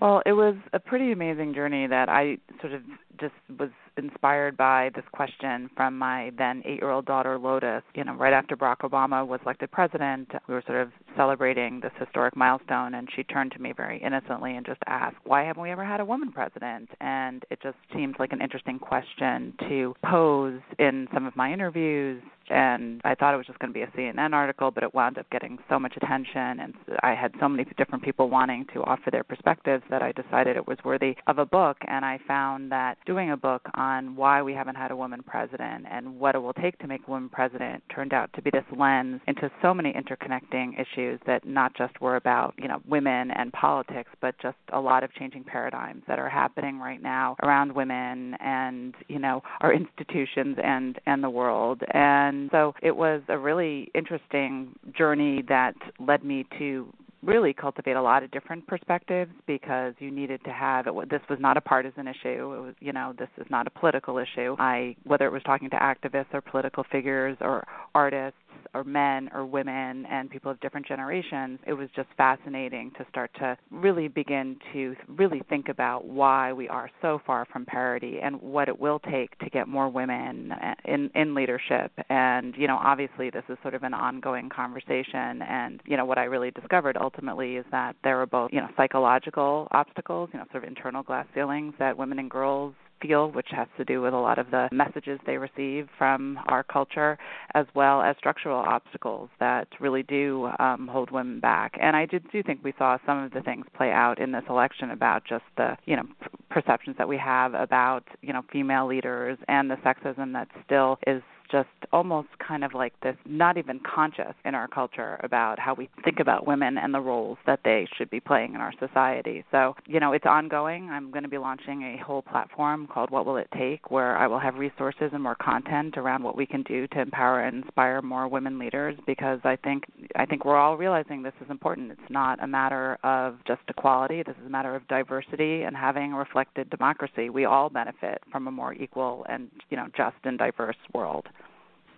Well, 0.00 0.22
it 0.24 0.32
was 0.32 0.54
a 0.72 0.78
pretty 0.78 1.10
amazing 1.10 1.54
journey 1.54 1.86
that 1.86 2.08
I 2.08 2.38
sort 2.60 2.72
of 2.72 2.82
just 3.18 3.34
was 3.58 3.70
inspired 3.98 4.56
by 4.56 4.90
this 4.94 5.04
question 5.12 5.68
from 5.76 5.98
my 5.98 6.30
then 6.38 6.62
eight 6.64 6.78
year 6.78 6.90
old 6.90 7.06
daughter 7.06 7.38
Lotus. 7.38 7.82
You 7.94 8.04
know, 8.04 8.14
right 8.14 8.32
after 8.32 8.56
Barack 8.56 8.78
Obama 8.78 9.26
was 9.26 9.40
elected 9.44 9.70
president, 9.70 10.30
we 10.46 10.54
were 10.54 10.62
sort 10.66 10.80
of 10.80 10.90
celebrating 11.16 11.80
this 11.80 11.92
historic 11.98 12.36
milestone, 12.36 12.94
and 12.94 13.08
she 13.14 13.24
turned 13.24 13.52
to 13.52 13.58
me 13.60 13.72
very 13.76 14.00
innocently 14.02 14.56
and 14.56 14.64
just 14.64 14.80
asked, 14.86 15.16
Why 15.24 15.42
haven't 15.42 15.62
we 15.62 15.70
ever 15.70 15.84
had 15.84 16.00
a 16.00 16.04
woman 16.04 16.32
president? 16.32 16.88
And 17.00 17.44
it 17.50 17.60
just 17.62 17.76
seemed 17.94 18.16
like 18.18 18.32
an 18.32 18.40
interesting 18.40 18.78
question 18.78 19.54
to 19.68 19.94
pose 20.04 20.60
in 20.78 21.08
some 21.12 21.26
of 21.26 21.36
my 21.36 21.52
interviews. 21.52 22.22
And 22.50 23.02
I 23.04 23.14
thought 23.14 23.34
it 23.34 23.36
was 23.36 23.46
just 23.46 23.58
going 23.58 23.74
to 23.74 23.78
be 23.78 23.82
a 23.82 23.88
CNN 23.88 24.32
article, 24.32 24.70
but 24.70 24.82
it 24.82 24.94
wound 24.94 25.18
up 25.18 25.28
getting 25.30 25.58
so 25.68 25.78
much 25.78 25.94
attention, 25.96 26.60
and 26.60 26.74
I 27.02 27.14
had 27.14 27.34
so 27.38 27.46
many 27.46 27.66
different 27.76 28.02
people 28.02 28.30
wanting 28.30 28.64
to 28.72 28.82
offer 28.84 29.10
their 29.10 29.24
perspectives 29.24 29.84
that 29.90 30.00
I 30.00 30.12
decided 30.12 30.56
it 30.56 30.66
was 30.66 30.78
worthy 30.82 31.14
of 31.26 31.36
a 31.36 31.44
book. 31.44 31.76
And 31.86 32.06
I 32.06 32.18
found 32.26 32.72
that 32.72 32.96
doing 33.04 33.30
a 33.30 33.36
book 33.36 33.68
on 33.74 33.87
why 34.16 34.42
we 34.42 34.52
haven't 34.52 34.76
had 34.76 34.90
a 34.90 34.96
woman 34.96 35.22
president 35.22 35.86
and 35.90 36.18
what 36.18 36.34
it 36.34 36.38
will 36.38 36.52
take 36.52 36.78
to 36.78 36.86
make 36.86 37.00
a 37.06 37.10
woman 37.10 37.28
president 37.28 37.82
turned 37.94 38.12
out 38.12 38.30
to 38.34 38.42
be 38.42 38.50
this 38.50 38.64
lens 38.76 39.20
into 39.26 39.50
so 39.62 39.72
many 39.74 39.92
interconnecting 39.92 40.74
issues 40.80 41.20
that 41.26 41.46
not 41.46 41.74
just 41.76 42.00
were 42.00 42.16
about, 42.16 42.54
you 42.58 42.68
know, 42.68 42.80
women 42.88 43.30
and 43.30 43.52
politics, 43.52 44.10
but 44.20 44.34
just 44.40 44.56
a 44.72 44.80
lot 44.80 45.02
of 45.02 45.12
changing 45.14 45.44
paradigms 45.44 46.02
that 46.08 46.18
are 46.18 46.28
happening 46.28 46.78
right 46.78 47.02
now 47.02 47.36
around 47.42 47.72
women 47.72 48.34
and, 48.40 48.94
you 49.08 49.18
know, 49.18 49.42
our 49.60 49.72
institutions 49.72 50.56
and 50.62 50.98
and 51.06 51.22
the 51.22 51.30
world. 51.30 51.82
And 51.92 52.50
so 52.50 52.74
it 52.82 52.96
was 52.96 53.22
a 53.28 53.38
really 53.38 53.90
interesting 53.94 54.74
journey 54.96 55.42
that 55.48 55.74
led 55.98 56.24
me 56.24 56.46
to 56.58 56.92
really 57.22 57.52
cultivate 57.52 57.94
a 57.96 58.02
lot 58.02 58.22
of 58.22 58.30
different 58.30 58.66
perspectives 58.66 59.32
because 59.46 59.94
you 59.98 60.10
needed 60.10 60.40
to 60.44 60.50
have 60.50 60.86
it 60.86 60.94
this 61.10 61.20
was 61.28 61.38
not 61.40 61.56
a 61.56 61.60
partisan 61.60 62.06
issue 62.06 62.54
it 62.54 62.60
was 62.60 62.74
you 62.80 62.92
know 62.92 63.12
this 63.18 63.28
is 63.38 63.46
not 63.50 63.66
a 63.66 63.70
political 63.70 64.18
issue. 64.18 64.56
I 64.58 64.96
whether 65.04 65.26
it 65.26 65.32
was 65.32 65.42
talking 65.44 65.70
to 65.70 65.76
activists 65.76 66.32
or 66.32 66.40
political 66.40 66.84
figures 66.90 67.36
or 67.40 67.66
artists 67.94 68.38
or 68.74 68.84
men 68.84 69.30
or 69.34 69.44
women 69.44 70.06
and 70.06 70.30
people 70.30 70.50
of 70.50 70.60
different 70.60 70.86
generations, 70.86 71.58
it 71.66 71.72
was 71.72 71.88
just 71.94 72.08
fascinating 72.16 72.90
to 72.98 73.06
start 73.10 73.30
to 73.38 73.56
really 73.70 74.08
begin 74.08 74.56
to 74.72 74.94
really 75.08 75.42
think 75.48 75.68
about 75.68 76.06
why 76.06 76.52
we 76.52 76.68
are 76.68 76.90
so 77.02 77.20
far 77.26 77.46
from 77.52 77.64
parity 77.64 78.18
and 78.22 78.40
what 78.40 78.68
it 78.68 78.78
will 78.78 78.98
take 78.98 79.36
to 79.38 79.50
get 79.50 79.68
more 79.68 79.88
women 79.88 80.52
in 80.84 81.10
in 81.14 81.34
leadership. 81.34 81.92
And 82.08 82.54
you 82.56 82.66
know, 82.66 82.78
obviously, 82.82 83.30
this 83.30 83.44
is 83.48 83.56
sort 83.62 83.74
of 83.74 83.82
an 83.82 83.94
ongoing 83.94 84.48
conversation. 84.48 85.42
And 85.42 85.80
you 85.84 85.96
know, 85.96 86.04
what 86.04 86.18
I 86.18 86.24
really 86.24 86.50
discovered 86.50 86.96
ultimately 86.96 87.56
is 87.56 87.66
that 87.70 87.96
there 88.04 88.20
are 88.20 88.26
both 88.26 88.52
you 88.52 88.60
know 88.60 88.68
psychological 88.76 89.68
obstacles, 89.72 90.30
you 90.32 90.38
know, 90.38 90.46
sort 90.50 90.64
of 90.64 90.68
internal 90.68 91.02
glass 91.02 91.26
ceilings 91.34 91.74
that 91.78 91.96
women 91.96 92.18
and 92.18 92.30
girls 92.30 92.74
feel, 93.00 93.30
which 93.30 93.48
has 93.50 93.68
to 93.76 93.84
do 93.84 94.00
with 94.00 94.14
a 94.14 94.18
lot 94.18 94.38
of 94.38 94.50
the 94.50 94.68
messages 94.72 95.18
they 95.26 95.36
receive 95.36 95.88
from 95.96 96.38
our 96.46 96.62
culture, 96.62 97.18
as 97.54 97.66
well 97.74 98.02
as 98.02 98.16
structural 98.18 98.58
obstacles 98.58 99.28
that 99.40 99.68
really 99.80 100.02
do 100.02 100.50
um, 100.58 100.88
hold 100.90 101.10
women 101.10 101.40
back. 101.40 101.76
And 101.80 101.96
I 101.96 102.06
did, 102.06 102.30
do 102.30 102.42
think 102.42 102.60
we 102.62 102.74
saw 102.78 102.98
some 103.06 103.22
of 103.22 103.32
the 103.32 103.40
things 103.40 103.66
play 103.76 103.90
out 103.90 104.20
in 104.20 104.32
this 104.32 104.44
election 104.48 104.90
about 104.90 105.24
just 105.24 105.44
the 105.56 105.76
you 105.84 105.96
know 105.96 106.04
perceptions 106.50 106.96
that 106.98 107.08
we 107.08 107.18
have 107.18 107.54
about 107.54 108.04
you 108.22 108.32
know 108.32 108.42
female 108.52 108.86
leaders 108.86 109.38
and 109.48 109.70
the 109.70 109.76
sexism 109.76 110.32
that 110.32 110.48
still 110.64 110.98
is 111.06 111.22
just 111.50 111.68
almost 111.92 112.28
kind 112.46 112.64
of 112.64 112.74
like 112.74 112.92
this 113.02 113.16
not 113.26 113.56
even 113.56 113.80
conscious 113.80 114.34
in 114.44 114.54
our 114.54 114.68
culture 114.68 115.18
about 115.22 115.58
how 115.58 115.74
we 115.74 115.88
think 116.04 116.20
about 116.20 116.46
women 116.46 116.78
and 116.78 116.92
the 116.92 117.00
roles 117.00 117.38
that 117.46 117.60
they 117.64 117.86
should 117.96 118.10
be 118.10 118.20
playing 118.20 118.54
in 118.54 118.60
our 118.60 118.72
society. 118.78 119.44
So, 119.50 119.74
you 119.86 120.00
know, 120.00 120.12
it's 120.12 120.26
ongoing. 120.26 120.88
I'm 120.90 121.10
going 121.10 121.22
to 121.22 121.28
be 121.28 121.38
launching 121.38 121.82
a 121.82 122.04
whole 122.04 122.22
platform 122.22 122.86
called 122.86 123.10
What 123.10 123.26
Will 123.26 123.36
It 123.36 123.48
Take 123.56 123.90
where 123.90 124.16
I 124.16 124.26
will 124.26 124.38
have 124.38 124.56
resources 124.56 125.10
and 125.12 125.22
more 125.22 125.36
content 125.36 125.96
around 125.96 126.22
what 126.22 126.36
we 126.36 126.46
can 126.46 126.62
do 126.62 126.86
to 126.88 127.00
empower 127.00 127.40
and 127.40 127.64
inspire 127.64 128.02
more 128.02 128.28
women 128.28 128.58
leaders 128.58 128.96
because 129.06 129.40
I 129.44 129.56
think 129.56 129.84
I 130.16 130.26
think 130.26 130.44
we're 130.44 130.56
all 130.56 130.76
realizing 130.76 131.22
this 131.22 131.32
is 131.42 131.50
important. 131.50 131.92
It's 131.92 132.10
not 132.10 132.42
a 132.42 132.46
matter 132.46 132.98
of 133.02 133.36
just 133.46 133.62
equality. 133.68 134.22
This 134.22 134.36
is 134.40 134.46
a 134.46 134.50
matter 134.50 134.74
of 134.74 134.86
diversity 134.88 135.62
and 135.62 135.76
having 135.76 136.12
a 136.12 136.16
reflected 136.16 136.70
democracy. 136.70 137.30
We 137.30 137.44
all 137.44 137.68
benefit 137.68 138.22
from 138.30 138.46
a 138.46 138.50
more 138.50 138.74
equal 138.74 139.24
and, 139.28 139.50
you 139.70 139.76
know, 139.76 139.86
just 139.96 140.16
and 140.24 140.38
diverse 140.38 140.76
world. 140.92 141.26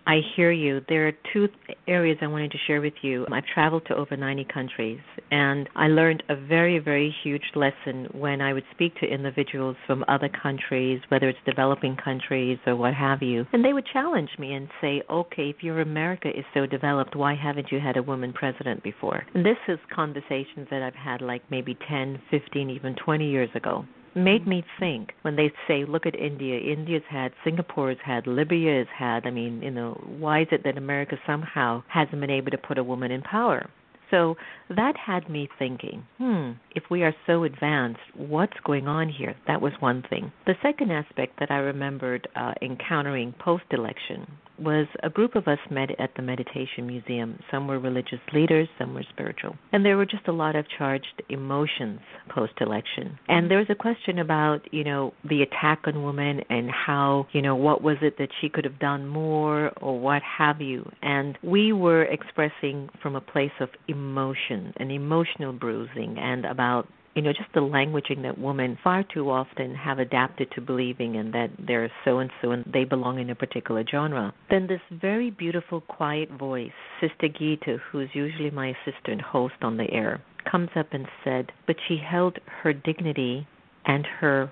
I 0.05 0.19
hear 0.35 0.51
you. 0.51 0.81
There 0.89 1.07
are 1.07 1.13
two 1.33 1.47
areas 1.87 2.17
I 2.21 2.27
wanted 2.27 2.51
to 2.51 2.57
share 2.67 2.81
with 2.81 2.93
you. 3.01 3.25
I've 3.31 3.45
traveled 3.45 3.85
to 3.87 3.95
over 3.95 4.17
90 4.17 4.45
countries, 4.51 4.99
and 5.29 5.69
I 5.75 5.87
learned 5.87 6.23
a 6.29 6.35
very, 6.35 6.79
very 6.79 7.13
huge 7.23 7.43
lesson 7.55 8.07
when 8.11 8.41
I 8.41 8.53
would 8.53 8.63
speak 8.71 8.95
to 8.99 9.05
individuals 9.05 9.75
from 9.85 10.03
other 10.07 10.29
countries, 10.29 11.01
whether 11.09 11.29
it's 11.29 11.39
developing 11.45 11.95
countries 12.03 12.57
or 12.65 12.75
what 12.75 12.93
have 12.93 13.21
you. 13.21 13.45
And 13.53 13.63
they 13.63 13.73
would 13.73 13.85
challenge 13.91 14.31
me 14.39 14.53
and 14.53 14.67
say, 14.81 15.03
okay, 15.09 15.49
if 15.49 15.63
your 15.63 15.81
America 15.81 16.29
is 16.29 16.45
so 16.53 16.65
developed, 16.65 17.15
why 17.15 17.35
haven't 17.35 17.71
you 17.71 17.79
had 17.79 17.97
a 17.97 18.03
woman 18.03 18.33
president 18.33 18.83
before? 18.83 19.23
And 19.33 19.45
this 19.45 19.57
is 19.67 19.79
conversations 19.93 20.67
that 20.71 20.81
I've 20.81 20.95
had 20.95 21.21
like 21.21 21.43
maybe 21.51 21.77
10, 21.87 22.21
15, 22.31 22.69
even 22.69 22.95
20 22.95 23.29
years 23.29 23.49
ago 23.55 23.85
made 24.15 24.47
me 24.47 24.63
think 24.79 25.13
when 25.21 25.35
they 25.35 25.51
say, 25.67 25.85
look 25.85 26.05
at 26.05 26.15
India, 26.15 26.59
India's 26.59 27.03
had, 27.09 27.31
Singapore's 27.43 27.97
had, 28.03 28.27
Libya's 28.27 28.87
had. 28.97 29.25
I 29.25 29.31
mean, 29.31 29.61
you 29.61 29.71
know, 29.71 29.93
why 30.05 30.41
is 30.41 30.47
it 30.51 30.63
that 30.63 30.77
America 30.77 31.17
somehow 31.25 31.83
hasn't 31.87 32.19
been 32.19 32.29
able 32.29 32.51
to 32.51 32.57
put 32.57 32.77
a 32.77 32.83
woman 32.83 33.11
in 33.11 33.21
power? 33.21 33.69
So 34.11 34.35
that 34.69 34.93
had 34.97 35.29
me 35.29 35.47
thinking, 35.57 36.05
hmm, 36.17 36.51
if 36.75 36.83
we 36.91 37.01
are 37.03 37.15
so 37.25 37.45
advanced, 37.45 38.01
what's 38.13 38.57
going 38.65 38.87
on 38.87 39.07
here? 39.07 39.35
That 39.47 39.61
was 39.61 39.71
one 39.79 40.03
thing. 40.09 40.33
The 40.45 40.55
second 40.61 40.91
aspect 40.91 41.39
that 41.39 41.49
I 41.49 41.57
remembered 41.57 42.27
uh, 42.35 42.53
encountering 42.61 43.33
post 43.39 43.63
election 43.71 44.27
was 44.61 44.87
a 45.03 45.09
group 45.09 45.35
of 45.35 45.47
us 45.47 45.59
met 45.69 45.89
at 45.99 46.11
the 46.15 46.21
Meditation 46.21 46.87
Museum. 46.87 47.39
Some 47.49 47.67
were 47.67 47.79
religious 47.79 48.19
leaders, 48.33 48.67
some 48.77 48.93
were 48.93 49.05
spiritual. 49.09 49.55
And 49.71 49.85
there 49.85 49.97
were 49.97 50.05
just 50.05 50.27
a 50.27 50.31
lot 50.31 50.55
of 50.55 50.65
charged 50.77 51.21
emotions 51.29 51.99
post 52.29 52.53
election. 52.61 53.17
And 53.27 53.49
there 53.49 53.57
was 53.57 53.67
a 53.69 53.75
question 53.75 54.19
about, 54.19 54.61
you 54.71 54.83
know, 54.83 55.13
the 55.27 55.41
attack 55.41 55.81
on 55.85 56.03
women 56.03 56.41
and 56.49 56.69
how, 56.69 57.27
you 57.31 57.41
know, 57.41 57.55
what 57.55 57.81
was 57.81 57.97
it 58.01 58.17
that 58.17 58.29
she 58.39 58.49
could 58.49 58.65
have 58.65 58.79
done 58.79 59.07
more 59.07 59.71
or 59.81 59.99
what 59.99 60.21
have 60.37 60.61
you. 60.61 60.89
And 61.01 61.37
we 61.43 61.73
were 61.73 62.03
expressing 62.03 62.89
from 63.01 63.15
a 63.15 63.21
place 63.21 63.51
of 63.59 63.69
emotion 63.87 64.73
and 64.77 64.91
emotional 64.91 65.53
bruising 65.53 66.17
and 66.17 66.45
about 66.45 66.87
you 67.15 67.21
know, 67.21 67.33
just 67.33 67.51
the 67.53 67.59
languaging 67.59 68.21
that 68.23 68.37
women 68.37 68.77
far 68.83 69.03
too 69.03 69.29
often 69.29 69.75
have 69.75 69.99
adapted 69.99 70.49
to 70.55 70.61
believing 70.61 71.15
in 71.15 71.31
that 71.31 71.49
they're 71.59 71.91
so 72.05 72.19
and 72.19 72.31
so 72.41 72.51
and 72.51 72.63
they 72.71 72.83
belong 72.83 73.19
in 73.19 73.29
a 73.29 73.35
particular 73.35 73.83
genre. 73.89 74.33
Then 74.49 74.67
this 74.67 74.81
very 74.91 75.29
beautiful, 75.29 75.81
quiet 75.81 76.29
voice, 76.31 76.71
Sister 77.01 77.27
Gita, 77.27 77.77
who's 77.91 78.09
usually 78.13 78.51
my 78.51 78.73
assistant 78.85 79.21
host 79.21 79.55
on 79.61 79.77
the 79.77 79.91
air, 79.91 80.21
comes 80.49 80.69
up 80.75 80.87
and 80.91 81.05
said, 81.23 81.51
but 81.67 81.75
she 81.87 81.97
held 81.97 82.39
her 82.63 82.73
dignity 82.73 83.47
and 83.85 84.05
her 84.19 84.51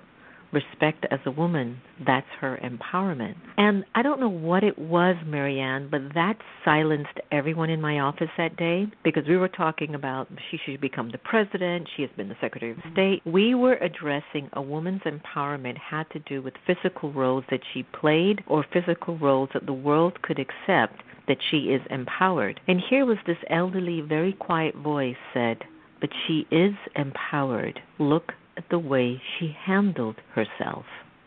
respect 0.52 1.06
as 1.10 1.20
a 1.26 1.30
woman, 1.30 1.80
that's 2.06 2.26
her 2.40 2.58
empowerment. 2.62 3.34
And 3.56 3.84
I 3.94 4.02
don't 4.02 4.20
know 4.20 4.28
what 4.28 4.64
it 4.64 4.78
was, 4.78 5.16
Marianne, 5.26 5.88
but 5.90 6.00
that 6.14 6.36
silenced 6.64 7.18
everyone 7.30 7.70
in 7.70 7.80
my 7.80 8.00
office 8.00 8.30
that 8.36 8.56
day 8.56 8.86
because 9.04 9.24
we 9.28 9.36
were 9.36 9.48
talking 9.48 9.94
about 9.94 10.28
she 10.50 10.58
should 10.64 10.80
become 10.80 11.10
the 11.10 11.18
president, 11.18 11.88
she 11.96 12.02
has 12.02 12.10
been 12.16 12.28
the 12.28 12.36
Secretary 12.40 12.72
of 12.72 12.78
mm-hmm. 12.78 12.92
State. 12.92 13.22
We 13.24 13.54
were 13.54 13.74
addressing 13.74 14.50
a 14.54 14.62
woman's 14.62 15.02
empowerment 15.02 15.76
had 15.78 16.10
to 16.10 16.18
do 16.20 16.42
with 16.42 16.54
physical 16.66 17.12
roles 17.12 17.44
that 17.50 17.60
she 17.72 17.82
played 17.82 18.42
or 18.46 18.64
physical 18.72 19.18
roles 19.18 19.50
that 19.54 19.66
the 19.66 19.72
world 19.72 20.20
could 20.22 20.38
accept 20.38 21.02
that 21.28 21.38
she 21.50 21.70
is 21.70 21.80
empowered. 21.90 22.60
And 22.66 22.80
here 22.90 23.06
was 23.06 23.18
this 23.26 23.36
elderly, 23.48 24.00
very 24.00 24.32
quiet 24.32 24.74
voice 24.74 25.16
said, 25.32 25.58
but 26.00 26.10
she 26.26 26.46
is 26.50 26.74
empowered. 26.96 27.78
Look 27.98 28.32
at 28.60 28.68
the 28.68 28.78
way 28.78 29.20
she 29.38 29.56
handled 29.66 30.16
herself. 30.34 30.84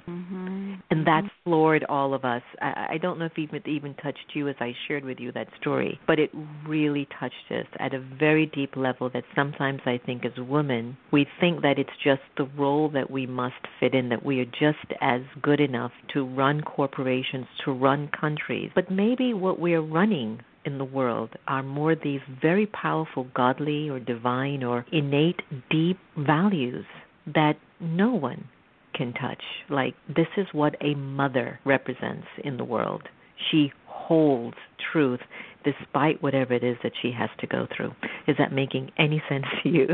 Mm-hmm. 0.08 0.74
And 0.92 1.08
that 1.08 1.24
floored 1.44 1.86
all 1.86 2.14
of 2.14 2.26
us. 2.26 2.42
I, 2.62 2.88
I 2.92 2.98
don't 3.02 3.18
know 3.18 3.26
if 3.26 3.40
even 3.40 3.62
even 3.66 3.94
touched 3.96 4.32
you 4.34 4.50
as 4.50 4.56
I 4.60 4.74
shared 4.88 5.06
with 5.06 5.18
you 5.20 5.32
that 5.32 5.48
story, 5.60 5.98
but 6.06 6.20
it 6.20 6.30
really 6.68 7.08
touched 7.20 7.52
us 7.52 7.66
at 7.80 7.94
a 7.94 8.06
very 8.20 8.46
deep 8.48 8.76
level. 8.76 9.10
That 9.14 9.24
sometimes 9.34 9.80
I 9.86 10.00
think 10.06 10.26
as 10.26 10.34
women 10.38 10.98
we 11.12 11.26
think 11.40 11.62
that 11.62 11.80
it's 11.80 11.90
just 12.04 12.22
the 12.36 12.50
role 12.58 12.90
that 12.90 13.10
we 13.10 13.26
must 13.26 13.56
fit 13.80 13.96
in, 13.96 14.10
that 14.10 14.26
we 14.26 14.42
are 14.42 14.46
just 14.46 14.94
as 15.00 15.22
good 15.42 15.62
enough 15.62 15.94
to 16.14 16.26
run 16.26 16.62
corporations, 16.62 17.46
to 17.64 17.72
run 17.72 18.10
countries. 18.20 18.72
But 18.76 18.92
maybe 18.92 19.34
what 19.34 19.58
we 19.58 19.74
are 19.74 19.82
running 19.82 20.42
in 20.66 20.78
the 20.78 20.86
world 20.86 21.30
are 21.48 21.64
more 21.64 21.96
these 21.96 22.22
very 22.42 22.66
powerful 22.66 23.28
godly 23.34 23.90
or 23.90 24.00
divine 24.00 24.64
or 24.64 24.86
innate 24.92 25.42
deep 25.70 25.98
values 26.18 26.86
that 27.28 27.54
no 27.80 28.14
one 28.14 28.48
can 28.94 29.14
touch. 29.14 29.42
Like, 29.70 29.96
this 30.08 30.28
is 30.38 30.48
what 30.52 30.76
a 30.82 30.96
mother 30.96 31.60
represents 31.66 32.28
in 32.44 32.58
the 32.58 32.64
world. 32.64 33.04
She 33.52 33.72
holds 33.86 34.58
truth 34.92 35.20
despite 35.64 36.22
whatever 36.22 36.54
it 36.54 36.64
is 36.64 36.76
that 36.84 36.92
she 37.02 37.12
has 37.18 37.30
to 37.40 37.48
go 37.48 37.66
through. 37.76 37.92
Is 38.28 38.36
that 38.38 38.52
making 38.52 38.92
any 38.98 39.22
sense 39.30 39.46
to 39.64 39.70
you? 39.70 39.88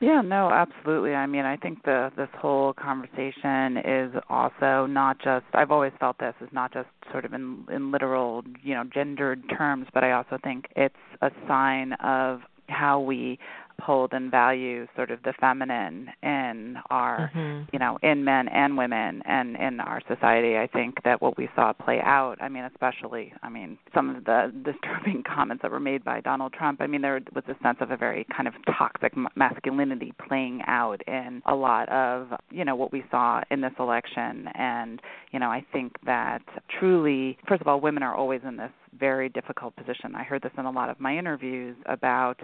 yeah, 0.00 0.22
no, 0.22 0.50
absolutely. 0.50 1.12
I 1.12 1.26
mean, 1.26 1.44
I 1.44 1.56
think 1.56 1.82
the 1.84 2.10
this 2.16 2.28
whole 2.38 2.72
conversation 2.72 3.76
is 3.78 4.12
also 4.28 4.86
not 4.86 5.18
just 5.22 5.44
I've 5.52 5.70
always 5.70 5.92
felt 6.00 6.18
this 6.18 6.34
is 6.40 6.48
not 6.52 6.72
just 6.72 6.88
sort 7.12 7.24
of 7.24 7.34
in 7.34 7.64
in 7.72 7.92
literal, 7.92 8.42
you 8.62 8.74
know, 8.74 8.84
gendered 8.84 9.42
terms, 9.56 9.86
but 9.92 10.04
I 10.04 10.12
also 10.12 10.38
think 10.42 10.66
it's 10.74 10.94
a 11.20 11.30
sign 11.46 11.92
of 12.02 12.40
how 12.68 12.98
we 12.98 13.38
hold 13.80 14.12
and 14.12 14.30
value 14.30 14.86
sort 14.96 15.10
of 15.10 15.22
the 15.22 15.32
feminine 15.40 16.08
in 16.22 16.76
our 16.90 17.30
mm-hmm. 17.34 17.64
you 17.72 17.78
know 17.78 17.98
in 18.02 18.24
men 18.24 18.48
and 18.48 18.76
women 18.76 19.22
and 19.26 19.56
in 19.56 19.80
our 19.80 20.00
society 20.08 20.56
i 20.56 20.66
think 20.66 21.02
that 21.04 21.20
what 21.20 21.36
we 21.36 21.48
saw 21.54 21.72
play 21.72 22.00
out 22.02 22.36
i 22.40 22.48
mean 22.48 22.64
especially 22.64 23.32
i 23.42 23.48
mean 23.48 23.78
some 23.94 24.14
of 24.14 24.24
the 24.24 24.52
disturbing 24.64 25.22
comments 25.22 25.62
that 25.62 25.70
were 25.70 25.80
made 25.80 26.04
by 26.04 26.20
donald 26.20 26.52
trump 26.52 26.80
i 26.80 26.86
mean 26.86 27.02
there 27.02 27.20
was 27.34 27.44
a 27.48 27.62
sense 27.62 27.78
of 27.80 27.90
a 27.90 27.96
very 27.96 28.26
kind 28.34 28.48
of 28.48 28.54
toxic 28.76 29.12
masculinity 29.36 30.12
playing 30.26 30.62
out 30.66 31.00
in 31.06 31.42
a 31.46 31.54
lot 31.54 31.88
of 31.90 32.28
you 32.50 32.64
know 32.64 32.74
what 32.74 32.92
we 32.92 33.04
saw 33.10 33.40
in 33.50 33.60
this 33.60 33.72
election 33.78 34.48
and 34.54 35.00
you 35.32 35.38
know 35.38 35.50
i 35.50 35.64
think 35.72 35.92
that 36.06 36.42
truly 36.78 37.36
first 37.48 37.60
of 37.60 37.68
all 37.68 37.80
women 37.80 38.02
are 38.02 38.14
always 38.14 38.40
in 38.46 38.56
this 38.56 38.70
very 38.98 39.28
difficult 39.28 39.74
position. 39.76 40.14
I 40.14 40.22
heard 40.22 40.42
this 40.42 40.52
in 40.56 40.64
a 40.64 40.70
lot 40.70 40.88
of 40.90 41.00
my 41.00 41.16
interviews 41.16 41.76
about 41.86 42.40